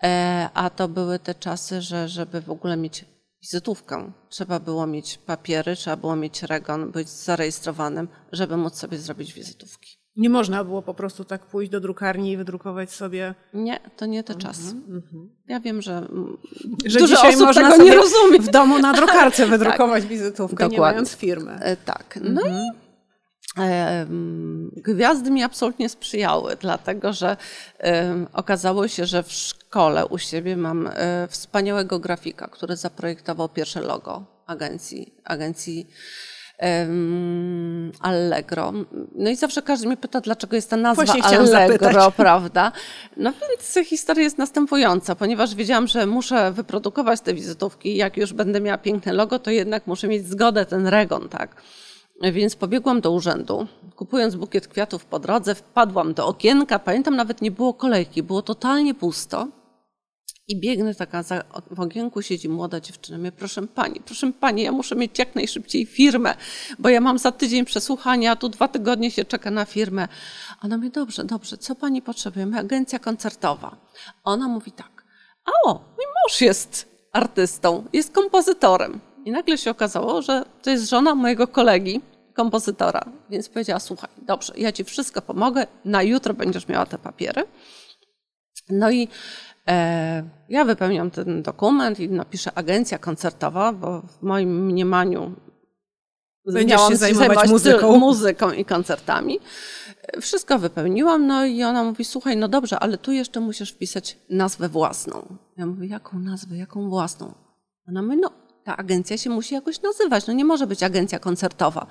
E, 0.03 0.49
a 0.53 0.69
to 0.69 0.87
były 0.87 1.19
te 1.19 1.35
czasy, 1.35 1.81
że 1.81 2.09
żeby 2.09 2.41
w 2.41 2.51
ogóle 2.51 2.77
mieć 2.77 3.05
wizytówkę. 3.41 4.11
Trzeba 4.29 4.59
było 4.59 4.87
mieć 4.87 5.17
papiery, 5.17 5.75
trzeba 5.75 5.95
było 5.95 6.15
mieć 6.15 6.43
REGON, 6.43 6.91
być 6.91 7.09
zarejestrowanym, 7.09 8.07
żeby 8.31 8.57
móc 8.57 8.75
sobie 8.75 8.97
zrobić 8.97 9.33
wizytówki. 9.33 9.96
Nie 10.17 10.29
można 10.29 10.63
było 10.63 10.81
po 10.81 10.93
prostu 10.93 11.25
tak 11.25 11.45
pójść 11.45 11.71
do 11.71 11.79
drukarni 11.79 12.31
i 12.31 12.37
wydrukować 12.37 12.91
sobie. 12.91 13.35
Nie, 13.53 13.79
to 13.97 14.05
nie 14.05 14.23
te 14.23 14.35
czasy. 14.35 14.71
Mm 14.71 15.01
-hmm. 15.01 15.27
Ja 15.47 15.59
wiem, 15.59 15.81
że, 15.81 16.07
że 16.85 16.99
dużo 16.99 17.27
osób 17.27 17.41
można 17.41 17.71
tego 17.71 17.83
nie 17.83 17.95
rozumie. 17.95 18.39
W 18.39 18.49
domu 18.49 18.79
na 18.79 18.93
drukarce 18.93 19.43
tak. 19.47 19.49
wydrukować 19.49 20.03
tak, 20.03 20.09
wizytówkę, 20.09 20.55
dokładnie. 20.55 20.77
nie 20.77 20.81
mając 20.81 21.15
firmy. 21.15 21.59
E, 21.61 21.75
tak. 21.75 22.19
No 22.21 22.41
mm 22.41 22.53
-hmm. 22.53 22.69
i 24.75 24.81
Gwiazdy 24.81 25.31
mi 25.31 25.43
absolutnie 25.43 25.89
sprzyjały, 25.89 26.55
dlatego 26.61 27.13
że 27.13 27.37
okazało 28.33 28.87
się, 28.87 29.05
że 29.05 29.23
w 29.23 29.31
szkole 29.31 30.05
u 30.05 30.17
siebie 30.17 30.57
mam 30.57 30.89
e, 30.93 31.27
wspaniałego 31.27 31.99
grafika, 31.99 32.47
który 32.47 32.75
zaprojektował 32.75 33.49
pierwsze 33.49 33.81
logo 33.81 34.25
agencji, 34.45 35.13
agencji 35.23 35.87
Allegro. 37.99 38.73
No 39.15 39.29
i 39.29 39.35
zawsze 39.35 39.61
każdy 39.61 39.87
mnie 39.87 39.97
pyta, 39.97 40.21
dlaczego 40.21 40.55
jest 40.55 40.69
ta 40.69 40.77
nazwa 40.77 41.13
Allegro, 41.23 41.47
zapytać. 41.47 42.13
prawda? 42.17 42.71
No 43.17 43.33
więc 43.49 43.87
historia 43.89 44.23
jest 44.23 44.37
następująca, 44.37 45.15
ponieważ 45.15 45.55
wiedziałam, 45.55 45.87
że 45.87 46.05
muszę 46.05 46.51
wyprodukować 46.51 47.21
te 47.21 47.33
wizytówki, 47.33 47.95
jak 47.95 48.17
już 48.17 48.33
będę 48.33 48.61
miała 48.61 48.77
piękne 48.77 49.13
logo, 49.13 49.39
to 49.39 49.51
jednak 49.51 49.87
muszę 49.87 50.07
mieć 50.07 50.27
zgodę, 50.27 50.65
ten 50.65 50.87
regon, 50.87 51.29
tak? 51.29 51.61
Więc 52.21 52.55
pobiegłam 52.55 53.01
do 53.01 53.11
urzędu, 53.11 53.67
kupując 53.95 54.35
bukiet 54.35 54.67
kwiatów 54.67 55.05
po 55.05 55.19
drodze, 55.19 55.55
wpadłam 55.55 56.13
do 56.13 56.27
okienka. 56.27 56.79
Pamiętam, 56.79 57.15
nawet 57.15 57.41
nie 57.41 57.51
było 57.51 57.73
kolejki, 57.73 58.23
było 58.23 58.41
totalnie 58.41 58.93
pusto. 58.93 59.47
I 60.47 60.59
biegnę 60.59 60.95
taka, 60.95 61.23
za, 61.23 61.43
w 61.71 61.79
okienku 61.79 62.21
siedzi 62.21 62.49
młoda 62.49 62.79
dziewczyna. 62.79 63.17
Mówię, 63.17 63.31
proszę 63.31 63.67
pani, 63.67 63.99
proszę 63.99 64.31
pani, 64.39 64.61
ja 64.61 64.71
muszę 64.71 64.95
mieć 64.95 65.19
jak 65.19 65.35
najszybciej 65.35 65.85
firmę, 65.85 66.35
bo 66.79 66.89
ja 66.89 67.01
mam 67.01 67.17
za 67.17 67.31
tydzień 67.31 67.65
przesłuchania, 67.65 68.31
a 68.31 68.35
tu 68.35 68.49
dwa 68.49 68.67
tygodnie 68.67 69.11
się 69.11 69.25
czeka 69.25 69.51
na 69.51 69.65
firmę. 69.65 70.07
Ona 70.63 70.77
mówi, 70.77 70.91
dobrze, 70.91 71.23
dobrze, 71.23 71.57
co 71.57 71.75
pani 71.75 72.01
potrzebuje? 72.01 72.45
Mówię, 72.45 72.59
agencja 72.59 72.99
koncertowa. 72.99 73.77
Ona 74.23 74.47
mówi 74.47 74.71
tak, 74.71 75.03
a 75.45 75.69
o, 75.69 75.73
mój 75.73 76.05
mąż 76.05 76.41
jest 76.41 76.87
artystą, 77.13 77.85
jest 77.93 78.11
kompozytorem. 78.11 78.99
I 79.25 79.31
nagle 79.31 79.57
się 79.57 79.71
okazało, 79.71 80.21
że 80.21 80.45
to 80.61 80.69
jest 80.69 80.89
żona 80.89 81.15
mojego 81.15 81.47
kolegi, 81.47 82.01
kompozytora. 82.33 83.05
Więc 83.29 83.49
powiedziała: 83.49 83.79
Słuchaj, 83.79 84.09
dobrze, 84.17 84.53
ja 84.57 84.71
ci 84.71 84.83
wszystko 84.83 85.21
pomogę, 85.21 85.67
na 85.85 86.03
jutro 86.03 86.33
będziesz 86.33 86.67
miała 86.67 86.85
te 86.85 86.97
papiery. 86.97 87.43
No 88.69 88.91
i 88.91 89.07
ja 90.49 90.65
wypełniam 90.65 91.11
ten 91.11 91.43
dokument 91.43 91.99
i 91.99 92.09
napiszę 92.09 92.51
agencja 92.55 92.97
koncertowa, 92.97 93.73
bo 93.73 94.01
w 94.01 94.21
moim 94.21 94.65
mniemaniu 94.65 95.35
Będziesz 96.53 96.81
się 96.81 96.95
zajmować 96.95 97.49
muzyką. 97.49 97.97
muzyką 97.97 98.51
i 98.51 98.65
koncertami. 98.65 99.39
Wszystko 100.21 100.59
wypełniłam, 100.59 101.27
no 101.27 101.45
i 101.45 101.63
ona 101.63 101.83
mówi, 101.83 102.05
słuchaj, 102.05 102.37
no 102.37 102.47
dobrze, 102.47 102.79
ale 102.79 102.97
tu 102.97 103.11
jeszcze 103.11 103.39
musisz 103.39 103.71
wpisać 103.71 104.17
nazwę 104.29 104.69
własną. 104.69 105.37
Ja 105.57 105.65
mówię, 105.65 105.87
jaką 105.87 106.19
nazwę, 106.19 106.57
jaką 106.57 106.89
własną? 106.89 107.33
Ona 107.87 108.01
mówi, 108.01 108.17
no 108.17 108.31
ta 108.63 108.77
agencja 108.77 109.17
się 109.17 109.29
musi 109.29 109.53
jakoś 109.55 109.81
nazywać. 109.81 110.27
No 110.27 110.33
nie 110.33 110.45
może 110.45 110.67
być 110.67 110.83
agencja 110.83 111.19
koncertowa. 111.19 111.87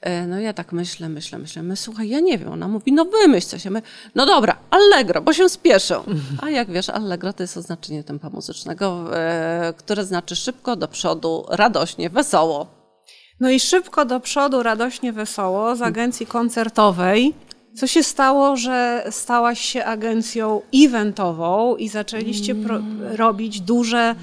E, 0.00 0.26
no 0.26 0.40
ja 0.40 0.52
tak 0.52 0.72
myślę, 0.72 1.08
myślę, 1.08 1.38
myślę. 1.38 1.62
My, 1.62 1.76
słuchaj, 1.76 2.08
ja 2.08 2.20
nie 2.20 2.38
wiem. 2.38 2.52
Ona 2.52 2.68
mówi, 2.68 2.92
no 2.92 3.04
wymyśl 3.04 3.46
coś. 3.46 3.64
Ja 3.64 3.70
my, 3.70 3.82
no 4.14 4.26
dobra, 4.26 4.58
Allegro, 4.70 5.22
bo 5.22 5.32
się 5.32 5.48
spieszę. 5.48 6.02
A 6.42 6.50
jak 6.50 6.70
wiesz, 6.70 6.88
Allegro 6.88 7.32
to 7.32 7.42
jest 7.42 7.56
oznaczenie 7.56 8.04
tempa 8.04 8.30
muzycznego, 8.30 9.16
e, 9.16 9.74
które 9.76 10.04
znaczy 10.04 10.36
szybko 10.36 10.76
do 10.76 10.88
przodu, 10.88 11.44
radośnie, 11.48 12.10
wesoło. 12.10 12.66
No 13.40 13.50
i 13.50 13.60
szybko 13.60 14.04
do 14.04 14.20
przodu, 14.20 14.62
radośnie, 14.62 15.12
wesoło 15.12 15.76
z 15.76 15.82
agencji 15.82 16.26
koncertowej. 16.26 17.34
Co 17.74 17.86
się 17.86 18.02
stało, 18.02 18.56
że 18.56 19.06
stałaś 19.10 19.60
się 19.60 19.84
agencją 19.84 20.60
eventową 20.74 21.76
i 21.76 21.88
zaczęliście 21.88 22.54
robić 23.00 23.60
duże 23.60 24.14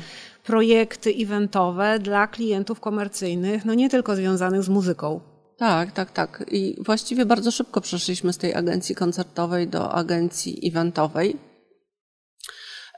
projekty 0.44 1.14
eventowe 1.20 2.00
dla 2.00 2.28
klientów 2.28 2.80
komercyjnych, 2.80 3.66
no 3.66 3.74
nie 3.74 3.90
tylko 3.90 4.16
związanych 4.16 4.64
z 4.64 4.70
muzyką. 4.70 5.33
Tak, 5.64 5.92
tak, 5.92 6.12
tak. 6.12 6.44
I 6.52 6.76
właściwie 6.80 7.26
bardzo 7.26 7.52
szybko 7.52 7.82
przeszliśmy 7.82 8.34
z 8.34 8.38
tej 8.38 8.56
agencji 8.56 8.96
koncertowej 8.96 9.68
do 9.68 9.92
agencji 9.92 10.68
eventowej. 10.68 11.38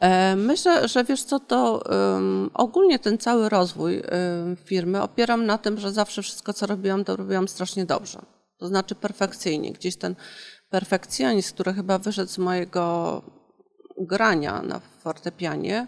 E, 0.02 0.36
myślę, 0.36 0.88
że 0.88 1.04
wiesz 1.04 1.24
co, 1.24 1.40
to 1.40 1.84
um, 1.90 2.50
ogólnie 2.54 3.00
ten 3.00 3.18
cały 3.18 3.50
rozwój 3.50 4.02
um, 4.02 4.56
firmy 4.66 5.02
opieram 5.02 5.46
na 5.46 5.58
tym, 5.58 5.80
że 5.80 5.92
zawsze 5.92 6.22
wszystko, 6.22 6.54
co 6.54 6.66
robiłam, 6.66 7.04
to 7.04 7.16
robiłam 7.16 7.48
strasznie 7.48 7.86
dobrze. 7.86 8.20
To 8.58 8.68
znaczy 8.68 8.96
perfekcyjnie. 8.96 9.72
Gdzieś 9.72 9.98
ten 9.98 10.16
perfekcjonizm, 10.70 11.54
który 11.54 11.74
chyba 11.74 11.98
wyszedł 11.98 12.32
z 12.32 12.38
mojego 12.38 13.22
grania 13.98 14.62
na 14.62 14.80
fortepianie, 14.80 15.88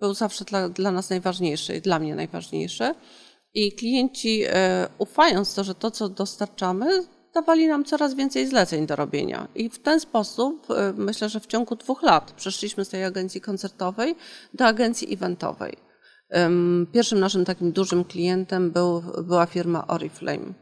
był 0.00 0.14
zawsze 0.14 0.44
dla, 0.44 0.68
dla 0.68 0.90
nas 0.90 1.10
najważniejszy 1.10 1.76
i 1.76 1.80
dla 1.80 1.98
mnie 1.98 2.14
najważniejszy. 2.14 2.94
I 3.54 3.72
klienci, 3.72 4.44
e, 4.46 4.88
ufając 4.98 5.54
to, 5.54 5.64
że 5.64 5.74
to, 5.74 5.90
co 5.90 6.08
dostarczamy, 6.08 7.04
dawali 7.34 7.68
nam 7.68 7.84
coraz 7.84 8.14
więcej 8.14 8.46
zleceń 8.46 8.86
do 8.86 8.96
robienia. 8.96 9.48
I 9.54 9.70
w 9.70 9.78
ten 9.78 10.00
sposób, 10.00 10.70
e, 10.70 10.92
myślę, 10.96 11.28
że 11.28 11.40
w 11.40 11.46
ciągu 11.46 11.76
dwóch 11.76 12.02
lat 12.02 12.32
przeszliśmy 12.32 12.84
z 12.84 12.88
tej 12.88 13.04
agencji 13.04 13.40
koncertowej 13.40 14.14
do 14.54 14.66
agencji 14.66 15.14
eventowej. 15.14 15.76
Pierwszym 16.92 17.20
naszym 17.20 17.44
takim 17.44 17.72
dużym 17.72 18.04
klientem 18.04 18.70
był, 18.70 19.02
była 19.24 19.46
firma 19.46 19.86
Oriflame. 19.86 20.54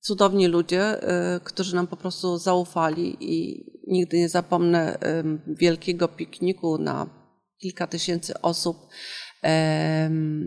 Cudowni 0.00 0.46
ludzie, 0.46 0.82
e, 0.82 1.40
którzy 1.44 1.74
nam 1.74 1.86
po 1.86 1.96
prostu 1.96 2.38
zaufali 2.38 3.16
i 3.20 3.64
nigdy 3.86 4.18
nie 4.18 4.28
zapomnę 4.28 4.98
wielkiego 5.46 6.08
pikniku 6.08 6.78
na 6.78 7.06
kilka 7.58 7.86
tysięcy 7.86 8.40
osób 8.42 8.76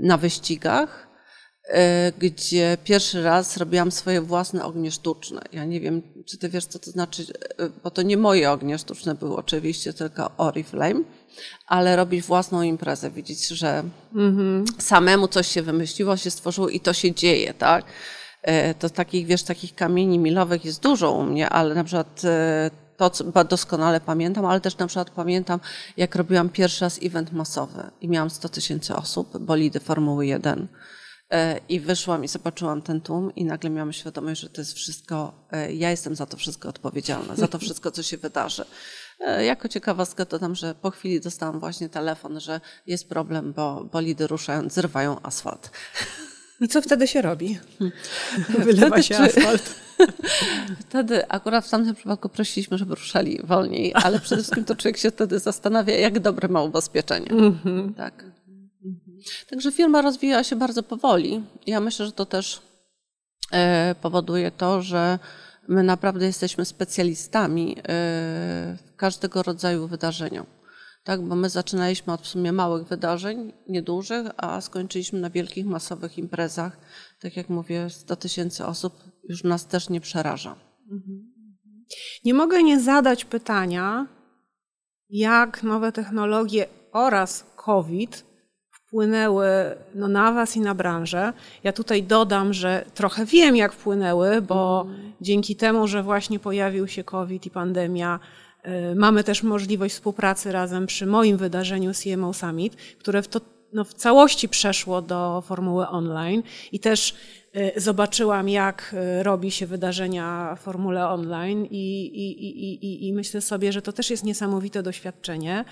na 0.02 0.18
wyścigach, 0.18 1.08
e, 1.70 2.12
gdzie 2.12 2.78
pierwszy 2.84 3.24
raz 3.24 3.58
robiłam 3.58 3.92
swoje 3.92 4.22
własne 4.22 4.66
ognie 4.66 4.92
sztuczne. 4.92 5.42
Ja 5.52 5.66
nie 5.66 5.80
wiem, 5.80 6.02
czy 6.26 6.38
ty 6.38 6.50
wiesz, 6.50 6.66
co 6.66 6.80
to 6.80 6.92
znaczy, 6.92 7.26
e, 7.58 7.70
bo 7.84 7.92
to 7.92 8.02
nie 8.02 8.18
moje 8.18 8.52
ognie 8.52 8.78
sztuczne 8.78 9.16
były 9.16 9.36
oczywiście, 9.36 9.94
tylko 9.94 10.32
Oriflame, 10.38 11.02
ale 11.68 11.96
robić 11.96 12.26
własną 12.26 12.62
imprezę, 12.62 13.12
widzieć, 13.12 13.48
że 13.48 13.84
-hmm. 14.16 14.64
samemu 14.78 15.28
coś 15.28 15.48
się 15.48 15.62
wymyśliło, 15.62 16.18
się 16.18 16.32
stworzyło 16.32 16.70
i 16.70 16.80
to 16.80 16.94
się 16.94 17.14
dzieje, 17.14 17.54
tak? 17.54 17.86
E, 18.42 18.74
to 18.74 18.90
takich, 18.90 19.26
wiesz, 19.26 19.44
takich 19.44 19.76
kamieni 19.76 20.20
milowych 20.20 20.66
jest 20.66 20.84
dużo 20.84 21.12
u 21.12 21.24
mnie, 21.24 21.50
ale 21.50 21.76
na 21.76 21.84
przykład 21.84 22.22
to 23.00 23.44
doskonale 23.44 24.02
pamiętam, 24.02 24.46
ale 24.46 24.62
też 24.62 24.78
na 24.78 24.88
przykład 24.88 25.10
pamiętam, 25.10 25.60
jak 25.98 26.16
robiłam 26.16 26.50
pierwszy 26.50 26.86
raz 26.86 27.00
event 27.04 27.32
masowy 27.32 27.92
i 28.02 28.08
miałam 28.08 28.30
100 28.30 28.50
tysięcy 28.50 28.96
osób, 28.96 29.38
bolidy 29.38 29.80
Formuły 29.80 30.26
1. 30.26 30.68
E, 31.32 31.60
I 31.70 31.80
wyszłam 31.80 32.24
i 32.24 32.28
zobaczyłam 32.28 32.82
ten 32.82 33.02
tłum 33.02 33.36
i 33.36 33.46
nagle 33.46 33.70
miałam 33.70 33.94
świadomość, 33.94 34.42
że 34.42 34.50
to 34.50 34.62
jest 34.62 34.74
wszystko, 34.74 35.48
e, 35.52 35.74
ja 35.74 35.92
jestem 35.92 36.16
za 36.16 36.26
to 36.26 36.38
wszystko 36.38 36.70
odpowiedzialna, 36.70 37.36
za 37.36 37.48
to 37.48 37.60
wszystko, 37.60 37.92
co 37.92 38.04
się 38.04 38.18
wydarzy. 38.18 38.66
E, 39.20 39.46
jako 39.46 39.68
ciekawostkę 39.68 40.26
dodam, 40.26 40.56
że 40.56 40.76
po 40.76 40.92
chwili 40.92 41.22
dostałam 41.22 41.60
właśnie 41.60 41.90
telefon, 41.90 42.40
że 42.40 42.62
jest 42.88 43.10
problem, 43.10 43.54
bo 43.54 43.84
bolidy 43.84 44.28
ruszają, 44.28 44.70
zrywają 44.70 45.22
asfalt. 45.22 45.72
I 46.62 46.68
co 46.68 46.82
wtedy 46.82 47.08
się 47.08 47.22
robi? 47.22 47.60
Wylewa 48.66 48.88
wtedy, 48.88 49.04
się 49.04 49.18
asfalt. 49.18 49.76
Wtedy 50.90 51.28
akurat 51.28 51.66
w 51.66 51.70
tamtym 51.70 51.96
przypadku 51.96 52.30
prosiliśmy, 52.30 52.78
żeby 52.78 52.96
ruszali 52.96 53.40
wolniej, 53.44 53.92
ale 53.96 54.20
przede 54.20 54.42
wszystkim 54.42 54.66
to 54.66 54.76
człowiek 54.76 54.98
się 54.98 55.12
wtedy 55.12 55.40
zastanawia, 55.40 55.96
jak 55.96 56.20
dobre 56.20 56.48
ma 56.48 56.64
ubezpieczenie. 56.64 57.32
Mm 57.32 57.52
-hmm. 57.52 57.94
Tak. 57.96 58.26
Także 59.50 59.72
firma 59.72 60.02
rozwija 60.02 60.44
się 60.44 60.56
bardzo 60.56 60.84
powoli. 60.84 61.44
Ja 61.68 61.80
myślę, 61.80 62.06
że 62.06 62.12
to 62.12 62.26
też 62.26 62.62
e, 63.52 63.96
powoduje 64.02 64.52
to, 64.52 64.82
że 64.82 65.20
my 65.68 65.84
naprawdę 65.84 66.26
jesteśmy 66.26 66.66
specjalistami 66.66 67.76
e, 67.78 67.84
w 68.88 68.96
każdego 68.96 69.44
rodzaju 69.44 69.88
wydarzeniu. 69.88 70.46
Tak, 71.04 71.22
bo 71.22 71.36
my 71.36 71.50
zaczynaliśmy 71.50 72.14
od 72.14 72.22
w 72.22 72.28
sumie 72.28 72.52
małych 72.52 72.88
wydarzeń, 72.88 73.54
niedużych, 73.68 74.28
a 74.38 74.62
skończyliśmy 74.62 75.20
na 75.20 75.30
wielkich, 75.30 75.66
masowych 75.66 76.18
imprezach. 76.18 76.78
Tak 77.22 77.38
jak 77.38 77.50
mówię, 77.50 77.90
100 77.90 78.16
tysięcy 78.16 78.66
osób 78.66 79.04
już 79.30 79.44
nas 79.44 79.68
też 79.68 79.90
nie 79.90 80.02
przeraża. 80.02 80.56
Nie 82.26 82.34
mogę 82.34 82.64
nie 82.64 82.80
zadać 82.80 83.26
pytania, 83.26 84.08
jak 85.10 85.64
nowe 85.64 85.92
technologie 85.92 86.66
oraz 86.92 87.46
COVID 87.56 88.26
wpłynęły 88.72 89.48
no, 89.96 90.08
na 90.08 90.32
Was 90.32 90.56
i 90.56 90.60
na 90.60 90.76
branżę. 90.76 91.34
Ja 91.64 91.74
tutaj 91.74 92.04
dodam, 92.04 92.54
że 92.54 92.86
trochę 92.94 93.26
wiem, 93.26 93.56
jak 93.56 93.74
wpłynęły, 93.74 94.42
bo 94.42 94.86
mm. 94.88 95.14
dzięki 95.22 95.56
temu, 95.56 95.88
że 95.88 96.04
właśnie 96.04 96.40
pojawił 96.40 96.88
się 96.88 97.04
COVID 97.04 97.46
i 97.46 97.50
pandemia, 97.50 98.20
mamy 98.96 99.24
też 99.24 99.44
możliwość 99.44 99.94
współpracy 99.94 100.52
razem 100.52 100.86
przy 100.88 101.06
moim 101.06 101.38
wydarzeniu 101.38 101.92
CMO 101.94 102.34
Summit, 102.34 102.76
które 102.76 103.22
w, 103.22 103.28
to, 103.28 103.42
no, 103.74 103.84
w 103.84 103.94
całości 103.94 104.50
przeszło 104.50 105.02
do 105.02 105.44
formuły 105.46 105.88
online 105.88 106.44
i 106.72 106.80
też 106.80 107.16
y, 107.56 107.72
zobaczyłam, 107.76 108.50
jak 108.50 108.96
y, 109.20 109.24
robi 109.24 109.52
się 109.52 109.68
wydarzenia 109.68 110.56
w 110.56 110.64
formule 110.64 111.08
online 111.08 111.66
i, 111.66 112.06
i, 112.06 112.86
i, 112.86 113.08
i 113.08 113.14
myślę 113.14 113.42
sobie, 113.42 113.72
że 113.72 113.82
to 113.82 113.94
też 113.94 114.10
jest 114.10 114.24
niesamowite 114.24 114.84
doświadczenie, 114.84 115.66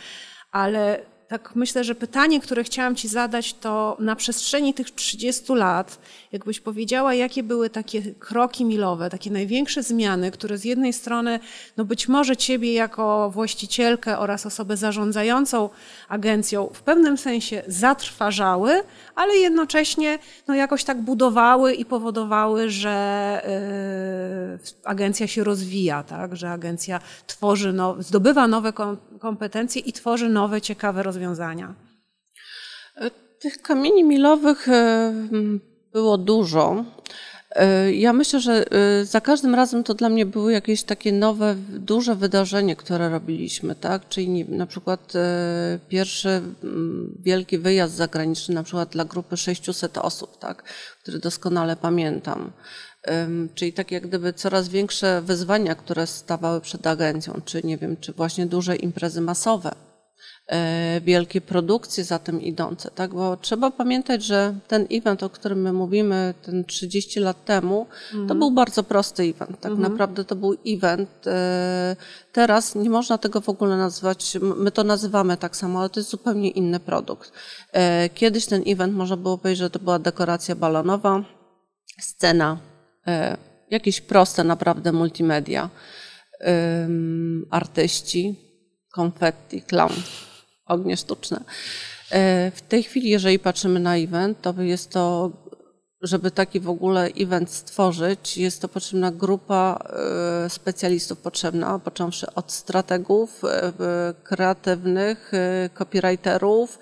ale 0.51 1.05
tak 1.27 1.55
myślę, 1.55 1.83
że 1.83 1.95
pytanie, 1.95 2.39
które 2.41 2.63
chciałam 2.63 2.95
Ci 2.95 3.07
zadać, 3.07 3.53
to 3.53 3.97
na 3.99 4.15
przestrzeni 4.15 4.73
tych 4.73 4.91
30 4.91 5.53
lat, 5.53 5.99
jakbyś 6.31 6.59
powiedziała, 6.59 7.13
jakie 7.13 7.43
były 7.43 7.69
takie 7.69 8.01
kroki 8.01 8.65
milowe, 8.65 9.09
takie 9.09 9.31
największe 9.31 9.83
zmiany, 9.83 10.31
które 10.31 10.57
z 10.57 10.65
jednej 10.65 10.93
strony, 10.93 11.39
no 11.77 11.85
być 11.85 12.07
może 12.07 12.37
Ciebie 12.37 12.73
jako 12.73 13.29
właścicielkę 13.29 14.19
oraz 14.19 14.45
osobę 14.45 14.77
zarządzającą 14.77 15.69
agencją 16.09 16.69
w 16.73 16.81
pewnym 16.81 17.17
sensie 17.17 17.63
zatrważały, 17.67 18.81
ale 19.17 19.37
jednocześnie 19.37 20.19
no 20.47 20.55
jakoś 20.55 20.83
tak 20.83 21.01
budowały 21.01 21.73
i 21.73 21.85
powodowały, 21.85 22.69
że 22.69 23.41
yy, 24.53 24.79
agencja 24.83 25.27
się 25.27 25.43
rozwija, 25.43 26.03
tak? 26.03 26.35
że 26.35 26.51
agencja 26.51 26.99
tworzy, 27.27 27.73
no, 27.73 27.95
zdobywa 27.99 28.47
nowe 28.47 28.73
kompetencje 29.19 29.81
i 29.81 29.93
tworzy 29.93 30.29
nowe, 30.29 30.61
ciekawe 30.61 31.03
rozwiązania. 31.03 31.73
Tych 33.39 33.61
kamieni 33.61 34.03
milowych 34.03 34.69
e, 34.69 35.13
było 35.93 36.17
dużo. 36.17 36.85
E, 37.57 37.93
ja 37.93 38.13
myślę, 38.13 38.39
że 38.39 38.65
e, 38.71 39.05
za 39.05 39.21
każdym 39.21 39.55
razem 39.55 39.83
to 39.83 39.93
dla 39.93 40.09
mnie 40.09 40.25
były 40.25 40.53
jakieś 40.53 40.83
takie 40.83 41.11
nowe, 41.11 41.55
duże 41.69 42.15
wydarzenie, 42.15 42.75
które 42.75 43.09
robiliśmy, 43.09 43.75
tak? 43.75 44.09
Czyli 44.09 44.45
na 44.45 44.65
przykład 44.65 45.13
pierwszy 45.89 46.41
wielki 47.19 47.57
wyjazd 47.57 47.95
zagraniczny, 47.95 48.55
na 48.55 48.63
przykład 48.63 48.89
dla 48.89 49.05
grupy 49.05 49.37
600 49.37 49.97
osób, 49.97 50.39
tak? 50.39 50.63
Który 51.01 51.19
doskonale 51.19 51.75
pamiętam. 51.75 52.51
Czyli 53.55 53.73
tak 53.73 53.91
jak 53.91 54.07
gdyby 54.07 54.33
coraz 54.33 54.69
większe 54.69 55.21
wyzwania, 55.21 55.75
które 55.75 56.07
stawały 56.07 56.61
przed 56.61 56.87
agencją, 56.87 57.41
czy 57.45 57.61
nie 57.63 57.77
wiem, 57.77 57.97
czy 57.97 58.13
właśnie 58.13 58.45
duże 58.45 58.75
imprezy 58.75 59.21
masowe, 59.21 59.71
wielkie 61.01 61.41
produkcje 61.41 62.03
za 62.03 62.19
tym 62.19 62.41
idące, 62.41 62.91
tak? 62.91 63.13
Bo 63.13 63.37
trzeba 63.37 63.71
pamiętać, 63.71 64.23
że 64.23 64.55
ten 64.67 64.87
event, 64.91 65.23
o 65.23 65.29
którym 65.29 65.61
my 65.61 65.73
mówimy, 65.73 66.33
ten 66.41 66.65
30 66.65 67.19
lat 67.19 67.45
temu, 67.45 67.87
mhm. 68.11 68.27
to 68.27 68.35
był 68.35 68.51
bardzo 68.51 68.83
prosty 68.83 69.23
event. 69.23 69.59
Tak 69.59 69.71
mhm. 69.71 69.91
naprawdę 69.91 70.25
to 70.25 70.35
był 70.35 70.55
event. 70.67 71.27
E, 71.27 71.95
teraz 72.31 72.75
nie 72.75 72.89
można 72.89 73.17
tego 73.17 73.41
w 73.41 73.49
ogóle 73.49 73.77
nazwać, 73.77 74.37
my 74.41 74.71
to 74.71 74.83
nazywamy 74.83 75.37
tak 75.37 75.55
samo, 75.55 75.79
ale 75.79 75.89
to 75.89 75.99
jest 75.99 76.09
zupełnie 76.09 76.49
inny 76.49 76.79
produkt. 76.79 77.31
E, 77.73 78.09
kiedyś 78.09 78.45
ten 78.45 78.63
event 78.67 78.93
można 78.95 79.17
było 79.17 79.37
powiedzieć, 79.37 79.59
że 79.59 79.69
to 79.69 79.79
była 79.79 79.99
dekoracja 79.99 80.55
balonowa, 80.55 81.23
scena 82.01 82.57
E, 83.07 83.37
jakieś 83.69 84.01
proste 84.01 84.43
naprawdę 84.43 84.91
multimedia, 84.91 85.69
artyści, 87.49 88.35
konfetti, 88.93 89.61
clown, 89.61 89.93
ognie 90.67 90.97
sztuczne. 90.97 91.43
E, 92.11 92.51
w 92.51 92.61
tej 92.61 92.83
chwili, 92.83 93.09
jeżeli 93.09 93.39
patrzymy 93.39 93.79
na 93.79 93.97
event, 93.97 94.41
to 94.41 94.61
jest 94.61 94.89
to 94.91 95.31
żeby 96.01 96.31
taki 96.31 96.59
w 96.59 96.69
ogóle 96.69 97.09
event 97.19 97.51
stworzyć, 97.51 98.37
jest 98.37 98.61
to 98.61 98.67
potrzebna 98.67 99.11
grupa 99.11 99.79
e, 100.45 100.49
specjalistów 100.49 101.17
potrzebna, 101.17 101.79
począwszy 101.79 102.33
od 102.33 102.51
strategów, 102.51 103.43
e, 103.45 103.73
kreatywnych, 104.23 105.31
copywriterów, 105.73 106.79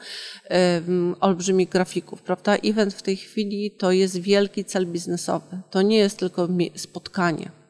olbrzymich 1.20 1.70
grafików, 1.70 2.22
prawda? 2.22 2.56
Event 2.56 2.94
w 2.94 3.02
tej 3.02 3.18
chwili 3.18 3.72
to 3.72 3.92
jest 3.92 4.18
wielki 4.18 4.66
cel 4.66 4.88
biznesowy. 4.88 5.62
To 5.70 5.82
nie 5.82 5.98
jest 5.98 6.20
tylko 6.20 6.48
spotkanie. 6.76 7.65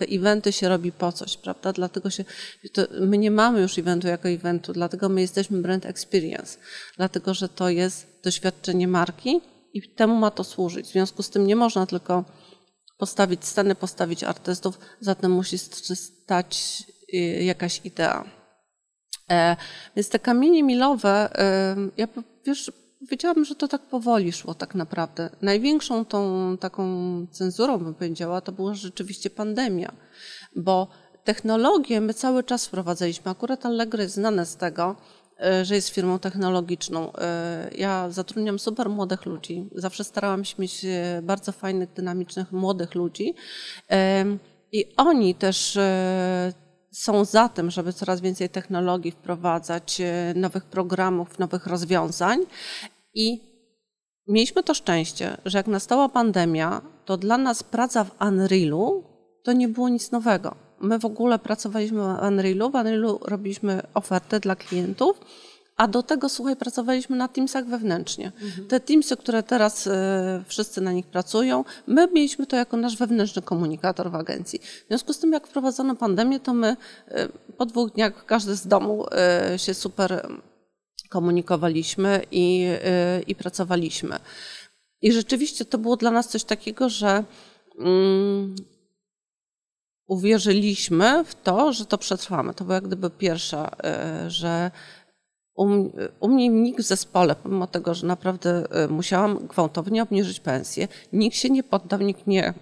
Te 0.00 0.06
eventy 0.06 0.52
się 0.52 0.68
robi 0.68 0.92
po 0.92 1.12
coś, 1.12 1.36
prawda? 1.36 1.72
Dlatego 1.72 2.10
się, 2.10 2.24
my 3.00 3.18
nie 3.18 3.30
mamy 3.30 3.60
już 3.60 3.78
eventu 3.78 4.08
jako 4.08 4.28
eventu, 4.28 4.72
dlatego 4.72 5.08
my 5.08 5.20
jesteśmy 5.20 5.62
brand 5.62 5.86
experience, 5.86 6.58
dlatego 6.96 7.34
że 7.34 7.48
to 7.48 7.70
jest 7.70 8.06
doświadczenie 8.24 8.88
marki, 8.88 9.40
i 9.74 9.82
temu 9.88 10.14
ma 10.14 10.30
to 10.30 10.44
służyć. 10.44 10.86
W 10.86 10.92
związku 10.92 11.22
z 11.22 11.30
tym 11.30 11.46
nie 11.46 11.56
można 11.56 11.86
tylko 11.86 12.24
postawić 12.98 13.44
sceny, 13.44 13.74
postawić 13.74 14.24
artystów, 14.24 14.78
zatem 15.00 15.32
musi 15.32 15.58
stać 15.58 16.82
y, 17.14 17.16
jakaś 17.44 17.80
idea. 17.84 18.24
E, 19.30 19.56
więc 19.96 20.08
te 20.08 20.18
kamienie 20.18 20.62
milowe, 20.62 21.30
ja 21.96 22.08
wiesz, 22.46 22.72
powiedziałabym, 23.00 23.44
że 23.44 23.54
to 23.54 23.68
tak 23.68 23.82
powoli 23.82 24.32
szło 24.32 24.54
tak 24.54 24.74
naprawdę. 24.74 25.30
Największą 25.42 26.04
tą 26.04 26.56
taką 26.60 26.86
cenzurą, 27.30 27.78
bym 27.78 27.94
powiedziała, 27.94 28.40
to 28.40 28.52
była 28.52 28.74
rzeczywiście 28.74 29.30
pandemia, 29.30 29.92
bo 30.56 30.88
technologię 31.24 32.00
my 32.00 32.14
cały 32.14 32.44
czas 32.44 32.66
wprowadzaliśmy. 32.66 33.30
Akurat 33.30 33.66
Allegro 33.66 34.02
jest 34.02 34.14
znane 34.14 34.46
z 34.46 34.56
tego, 34.56 34.96
E, 35.40 35.64
że 35.64 35.74
jest 35.74 35.88
firmą 35.88 36.18
technologiczną. 36.18 37.12
E, 37.12 37.70
ja 37.78 38.10
zatrudniam 38.10 38.58
super 38.58 38.88
młodych 38.88 39.26
ludzi. 39.26 39.68
Zawsze 39.74 40.04
starałam 40.04 40.44
się 40.44 40.54
mieć 40.58 40.84
e, 40.84 41.20
bardzo 41.22 41.52
fajnych, 41.52 41.92
dynamicznych, 41.92 42.52
młodych 42.52 42.94
ludzi. 42.94 43.34
I 44.72 44.84
oni 44.96 45.34
też 45.34 45.78
są 46.92 47.24
za 47.24 47.48
tym, 47.48 47.70
żeby 47.70 47.92
coraz 47.92 48.20
więcej 48.20 48.48
technologii 48.48 49.10
wprowadzać, 49.10 50.02
nowych 50.34 50.64
programów, 50.64 51.38
nowych 51.38 51.66
rozwiązań. 51.66 52.40
I 53.14 53.40
mieliśmy 54.28 54.62
to 54.62 54.74
szczęście, 54.74 55.36
że 55.44 55.58
jak 55.58 55.66
nastała 55.66 56.08
pandemia, 56.08 56.82
to 57.04 57.16
dla 57.16 57.38
nas 57.38 57.62
praca 57.62 58.04
w 58.04 58.22
Unrealu 58.22 59.04
to 59.42 59.52
nie 59.52 59.68
było 59.68 59.88
nic 59.88 60.10
nowego. 60.10 60.54
My 60.80 60.98
w 60.98 61.04
ogóle 61.04 61.38
pracowaliśmy 61.38 62.00
w 62.00 62.22
Unrealu, 62.28 62.70
w 62.70 62.74
Unrealu 62.74 63.18
robiliśmy 63.22 63.82
ofertę 63.94 64.40
dla 64.40 64.56
klientów, 64.56 65.20
a 65.80 65.88
do 65.88 66.02
tego, 66.02 66.28
słuchaj, 66.28 66.56
pracowaliśmy 66.56 67.16
na 67.16 67.28
Teamsach 67.28 67.66
wewnętrznie. 67.66 68.32
Mhm. 68.42 68.68
Te 68.68 68.80
Teamsy, 68.80 69.16
które 69.16 69.42
teraz 69.42 69.86
y, 69.86 69.90
wszyscy 70.46 70.80
na 70.80 70.92
nich 70.92 71.06
pracują, 71.06 71.64
my 71.86 72.08
mieliśmy 72.12 72.46
to 72.46 72.56
jako 72.56 72.76
nasz 72.76 72.96
wewnętrzny 72.96 73.42
komunikator 73.42 74.10
w 74.10 74.14
agencji. 74.14 74.58
W 74.58 74.88
związku 74.88 75.12
z 75.12 75.18
tym, 75.18 75.32
jak 75.32 75.46
wprowadzono 75.46 75.96
pandemię, 75.96 76.40
to 76.40 76.54
my 76.54 76.76
y, 77.08 77.28
po 77.56 77.66
dwóch 77.66 77.92
dniach 77.92 78.26
każdy 78.26 78.56
z 78.56 78.66
domu 78.66 79.06
y, 79.54 79.58
się 79.58 79.74
super 79.74 80.28
komunikowaliśmy 81.08 82.22
i, 82.30 82.66
i 83.26 83.34
pracowaliśmy. 83.34 84.18
I 85.02 85.12
rzeczywiście 85.12 85.64
to 85.64 85.78
było 85.78 85.96
dla 85.96 86.10
nas 86.10 86.28
coś 86.28 86.44
takiego, 86.44 86.88
że 86.88 87.24
mm, 87.78 88.56
uwierzyliśmy 90.06 91.24
w 91.24 91.34
to, 91.34 91.72
że 91.72 91.86
to 91.86 91.98
przetrwamy. 91.98 92.54
To 92.54 92.64
była 92.64 92.74
jak 92.74 92.86
gdyby 92.86 93.10
pierwsza, 93.10 93.70
że 94.28 94.70
u, 95.54 96.28
mnie 96.28 96.48
nikt 96.48 96.80
w 96.80 96.86
zespole, 96.86 97.34
pomimo 97.34 97.66
tego, 97.66 97.94
że 97.94 98.06
naprawdę 98.06 98.64
e, 98.70 98.88
musiałam 98.88 99.46
gwałtownie 99.46 100.02
obniżyć 100.02 100.40
pensję, 100.40 100.88
nikt 101.12 101.36
się 101.36 101.50
nie 101.50 101.62
poddał, 101.62 102.00
nikt 102.00 102.26
nie 102.26 102.54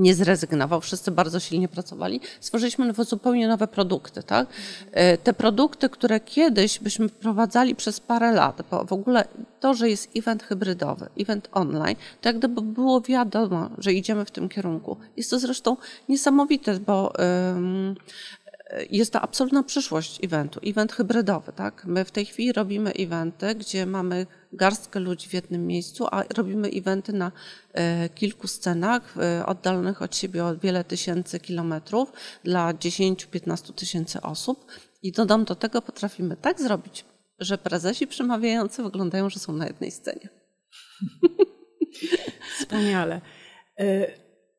nie 0.00 0.14
zrezygnował, 0.14 0.80
wszyscy 0.80 1.10
bardzo 1.10 1.40
silnie 1.40 1.68
pracowali. 1.68 2.20
Stworzyliśmy 2.40 2.86
nowe, 2.86 3.04
zupełnie 3.04 3.48
nowe 3.48 3.66
produkty. 3.66 4.22
Tak? 4.22 4.48
E, 4.92 5.18
te 5.18 5.32
produkty, 5.32 5.88
które 5.88 6.20
kiedyś 6.20 6.78
byśmy 6.78 7.08
wprowadzali 7.08 7.74
przez 7.74 8.00
parę 8.00 8.32
lat, 8.32 8.62
bo 8.70 8.84
w 8.84 8.92
ogóle 8.92 9.24
to, 9.60 9.74
że 9.74 9.90
jest 9.90 10.10
event 10.16 10.42
hybrydowy, 10.42 11.08
event 11.18 11.48
online, 11.52 11.96
to 12.20 12.28
jak 12.28 12.38
gdyby 12.38 12.62
było 12.62 13.00
wiadomo, 13.00 13.70
że 13.78 13.92
idziemy 13.92 14.24
w 14.24 14.30
tym 14.30 14.48
kierunku. 14.48 14.96
Jest 15.16 15.30
to 15.30 15.38
zresztą 15.38 15.76
niesamowite, 16.08 16.80
bo 16.80 17.12
jest 18.90 19.12
to 19.12 19.20
absolutna 19.20 19.62
przyszłość 19.62 20.24
eventu, 20.24 20.60
event 20.64 20.92
hybrydowy. 20.92 21.52
Tak? 21.52 21.84
My 21.84 22.04
w 22.04 22.10
tej 22.10 22.26
chwili 22.26 22.52
robimy 22.52 22.92
eventy, 22.92 23.54
gdzie 23.54 23.86
mamy 23.86 24.26
garstkę 24.52 25.00
ludzi 25.00 25.28
w 25.28 25.32
jednym 25.32 25.66
miejscu, 25.66 26.06
a 26.10 26.24
robimy 26.36 26.68
eventy 26.68 27.12
na 27.12 27.32
e, 27.72 28.08
kilku 28.08 28.48
scenach 28.48 29.14
e, 29.18 29.46
oddalonych 29.46 30.02
od 30.02 30.16
siebie 30.16 30.44
o 30.44 30.56
wiele 30.56 30.84
tysięcy 30.84 31.40
kilometrów 31.40 32.12
dla 32.44 32.72
10-15 32.72 33.74
tysięcy 33.74 34.20
osób. 34.20 34.66
I 35.02 35.12
dodam 35.12 35.44
do 35.44 35.54
tego, 35.54 35.82
potrafimy 35.82 36.36
tak 36.36 36.60
zrobić, 36.60 37.04
że 37.38 37.58
prezesi 37.58 38.06
przemawiający 38.06 38.82
wyglądają, 38.82 39.30
że 39.30 39.40
są 39.40 39.52
na 39.52 39.66
jednej 39.66 39.90
scenie. 39.90 40.28
Wspaniale. 42.58 43.20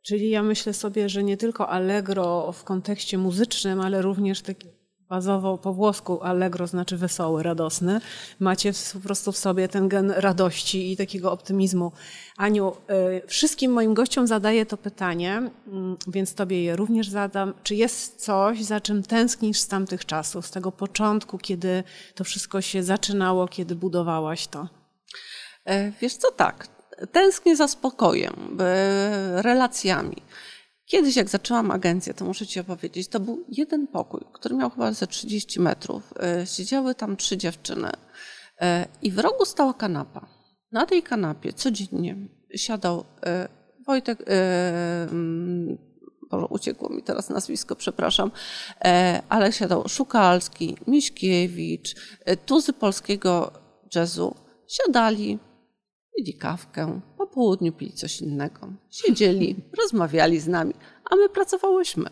Czyli 0.04 0.30
ja 0.30 0.44
myślę 0.44 0.74
sobie, 0.74 1.10
że 1.10 1.24
nie 1.24 1.38
tylko 1.38 1.70
Allegro 1.70 2.52
w 2.52 2.64
kontekście 2.64 3.18
muzycznym, 3.18 3.82
ale 3.82 4.02
również 4.02 4.42
taki 4.42 4.68
bazowo 5.12 5.58
po 5.58 5.74
włosku 5.74 6.22
allegro 6.22 6.68
znaczy 6.68 6.98
wesoły, 6.98 7.44
radosny. 7.44 8.02
Macie 8.40 8.72
po 8.94 9.00
prostu 9.00 9.32
w 9.32 9.38
sobie 9.38 9.68
ten 9.68 9.90
gen 9.90 10.12
radości 10.12 10.92
i 10.92 10.98
takiego 10.98 11.32
optymizmu. 11.32 11.92
Aniu, 12.38 12.72
y, 12.72 13.28
wszystkim 13.28 13.72
moim 13.72 13.94
gościom 13.94 14.28
zadaję 14.28 14.66
to 14.66 14.78
pytanie, 14.78 15.34
mm, 15.68 15.98
więc 16.08 16.34
tobie 16.34 16.64
je 16.64 16.76
również 16.76 17.10
zadam. 17.10 17.54
Czy 17.64 17.76
jest 17.76 18.26
coś, 18.26 18.64
za 18.64 18.82
czym 18.82 19.04
tęsknisz 19.04 19.60
z 19.60 19.68
tamtych 19.68 20.06
czasów, 20.06 20.48
z 20.48 20.52
tego 20.52 20.72
początku, 20.72 21.38
kiedy 21.38 21.84
to 22.16 22.24
wszystko 22.24 22.62
się 22.62 22.84
zaczynało, 22.84 23.48
kiedy 23.48 23.76
budowałaś 23.76 24.48
to? 24.48 24.68
E, 25.66 25.92
wiesz 25.92 26.14
co, 26.14 26.32
tak. 26.32 26.81
Tęsknię 27.12 27.56
za 27.56 27.68
spokojem, 27.68 28.58
relacjami. 29.36 30.18
Kiedyś, 30.92 31.16
jak 31.16 31.30
zaczęłam 31.30 31.72
agencję, 31.72 32.14
to 32.14 32.26
muszę 32.26 32.48
Ci 32.48 32.60
opowiedzieć, 32.60 33.08
to 33.08 33.20
był 33.20 33.46
jeden 33.48 33.88
pokój, 33.88 34.22
który 34.34 34.56
miał 34.56 34.70
chyba 34.70 34.92
ze 34.92 35.08
30 35.08 35.60
metrów. 35.60 36.14
E, 36.20 36.48
siedziały 36.48 36.96
tam 36.96 37.18
trzy 37.18 37.38
dziewczyny 37.38 37.90
e, 38.62 38.88
i 39.02 39.12
w 39.12 39.20
rogu 39.20 39.46
stała 39.46 39.74
kanapa. 39.74 40.28
Na 40.72 40.86
tej 40.86 41.04
kanapie 41.04 41.54
codziennie 41.54 42.16
siadał 42.56 43.06
e, 43.26 43.48
Wojtek, 43.88 44.24
mm, 44.28 45.78
Boże, 46.32 46.46
uciekło 46.46 46.90
mi 46.90 47.04
teraz 47.04 47.30
nazwisko, 47.30 47.76
przepraszam, 47.76 48.32
ale 49.30 49.52
siadał 49.52 49.90
Szukalski, 49.90 50.78
Miśkiewicz, 50.88 51.96
tuzy 52.46 52.74
polskiego 52.74 53.52
jazzu. 53.96 54.36
Siadali, 54.68 55.40
pili 56.22 56.34
kawkę, 56.34 57.02
po 57.18 57.28
południu 57.28 57.72
pili 57.74 57.94
coś 57.94 58.22
innego. 58.22 58.68
Siedzieli, 58.90 59.56
rozmawiali 59.82 60.40
z 60.40 60.48
nami, 60.48 60.74
a 61.12 61.16
my 61.16 61.30
pracowałyśmy. 61.30 62.10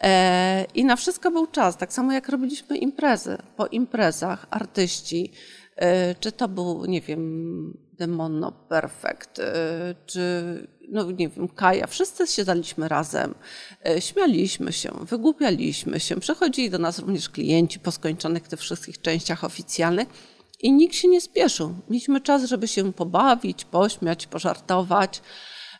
E, 0.00 0.66
I 0.74 0.84
na 0.84 0.96
wszystko 0.96 1.30
był 1.30 1.46
czas, 1.46 1.76
tak 1.76 1.92
samo 1.92 2.12
jak 2.12 2.28
robiliśmy 2.28 2.76
imprezy. 2.78 3.38
Po 3.56 3.66
imprezach 3.66 4.46
artyści, 4.50 5.32
e, 5.76 6.14
czy 6.14 6.32
to 6.32 6.48
był, 6.48 6.84
nie 6.84 7.00
wiem, 7.00 7.78
Demono 7.92 8.52
Perfect, 8.52 9.38
e, 9.38 9.94
czy 10.06 10.22
no 10.88 11.10
nie 11.10 11.28
wiem, 11.28 11.48
Kaja, 11.48 11.86
wszyscy 11.86 12.26
siadaliśmy 12.26 12.88
razem, 12.88 13.34
śmialiśmy 13.98 14.72
się, 14.72 14.90
wygłupialiśmy 15.02 16.00
się. 16.00 16.20
Przychodzili 16.20 16.70
do 16.70 16.78
nas 16.78 16.98
również 16.98 17.28
klienci 17.28 17.80
po 17.80 17.92
skończonych 17.92 18.48
tych 18.48 18.60
wszystkich 18.60 19.00
częściach 19.00 19.44
oficjalnych 19.44 20.08
i 20.60 20.72
nikt 20.72 20.94
się 20.94 21.08
nie 21.08 21.20
spieszył. 21.20 21.74
Mieliśmy 21.90 22.20
czas, 22.20 22.44
żeby 22.44 22.68
się 22.68 22.92
pobawić, 22.92 23.64
pośmiać, 23.64 24.26
pożartować. 24.26 25.22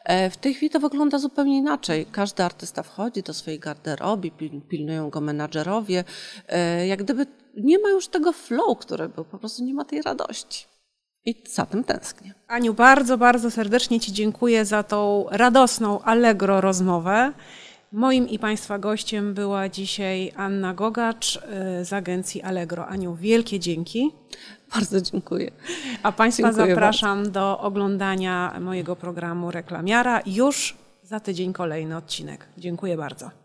E, 0.05 0.31
w 0.31 0.37
tej 0.37 0.55
chwili 0.55 0.71
to 0.71 0.81
wygląda 0.81 1.19
zupełnie 1.19 1.57
inaczej. 1.57 2.07
Każdy 2.13 2.43
artysta 2.43 2.83
wchodzi 2.83 3.23
do 3.23 3.35
swojej 3.35 3.61
garderoby, 3.61 4.31
pilnują 4.69 5.11
go 5.11 5.21
menadżerowie. 5.21 6.05
E, 6.49 6.87
jak 6.87 7.03
gdyby 7.03 7.27
nie 7.57 7.79
ma 7.79 7.89
już 7.89 8.09
tego 8.09 8.33
flow, 8.33 8.79
który 8.79 9.09
był, 9.09 9.25
po 9.25 9.39
prostu 9.39 9.65
nie 9.65 9.75
ma 9.75 9.85
tej 9.85 10.03
radości. 10.03 10.67
I 11.27 11.43
za 11.51 11.67
tym 11.67 11.85
tęsknię. 11.85 12.35
Aniu, 12.49 12.75
bardzo, 12.75 13.19
bardzo 13.19 13.51
serdecznie 13.51 14.01
Ci 14.01 14.13
dziękuję 14.13 14.65
za 14.65 14.83
tą 14.83 15.27
radosną, 15.31 16.03
allegro 16.03 16.61
rozmowę. 16.61 17.33
Moim 17.95 18.29
i 18.29 18.39
Państwa 18.39 18.79
gościem 18.79 19.35
była 19.35 19.69
dzisiaj 19.69 20.33
Anna 20.37 20.75
Gogacz 20.75 21.37
y, 21.37 21.41
z 21.85 21.93
agencji 21.93 22.43
Allegro. 22.43 22.87
Aniu, 22.87 23.15
wielkie 23.15 23.61
dzięki. 23.61 24.11
Bardzo 24.75 25.01
dziękuję. 25.01 25.51
A 26.03 26.13
Państwa 26.13 26.49
dziękuję 26.49 26.75
zapraszam 26.75 27.19
bardzo. 27.19 27.31
do 27.31 27.61
oglądania 27.61 28.57
mojego 28.61 28.97
programu 28.97 29.51
Reklamiara 29.51 30.21
już 30.27 30.77
za 31.03 31.21
tydzień 31.21 31.53
kolejny 31.53 31.97
odcinek. 31.97 32.47
Dziękuję 32.59 32.97
bardzo. 32.97 33.44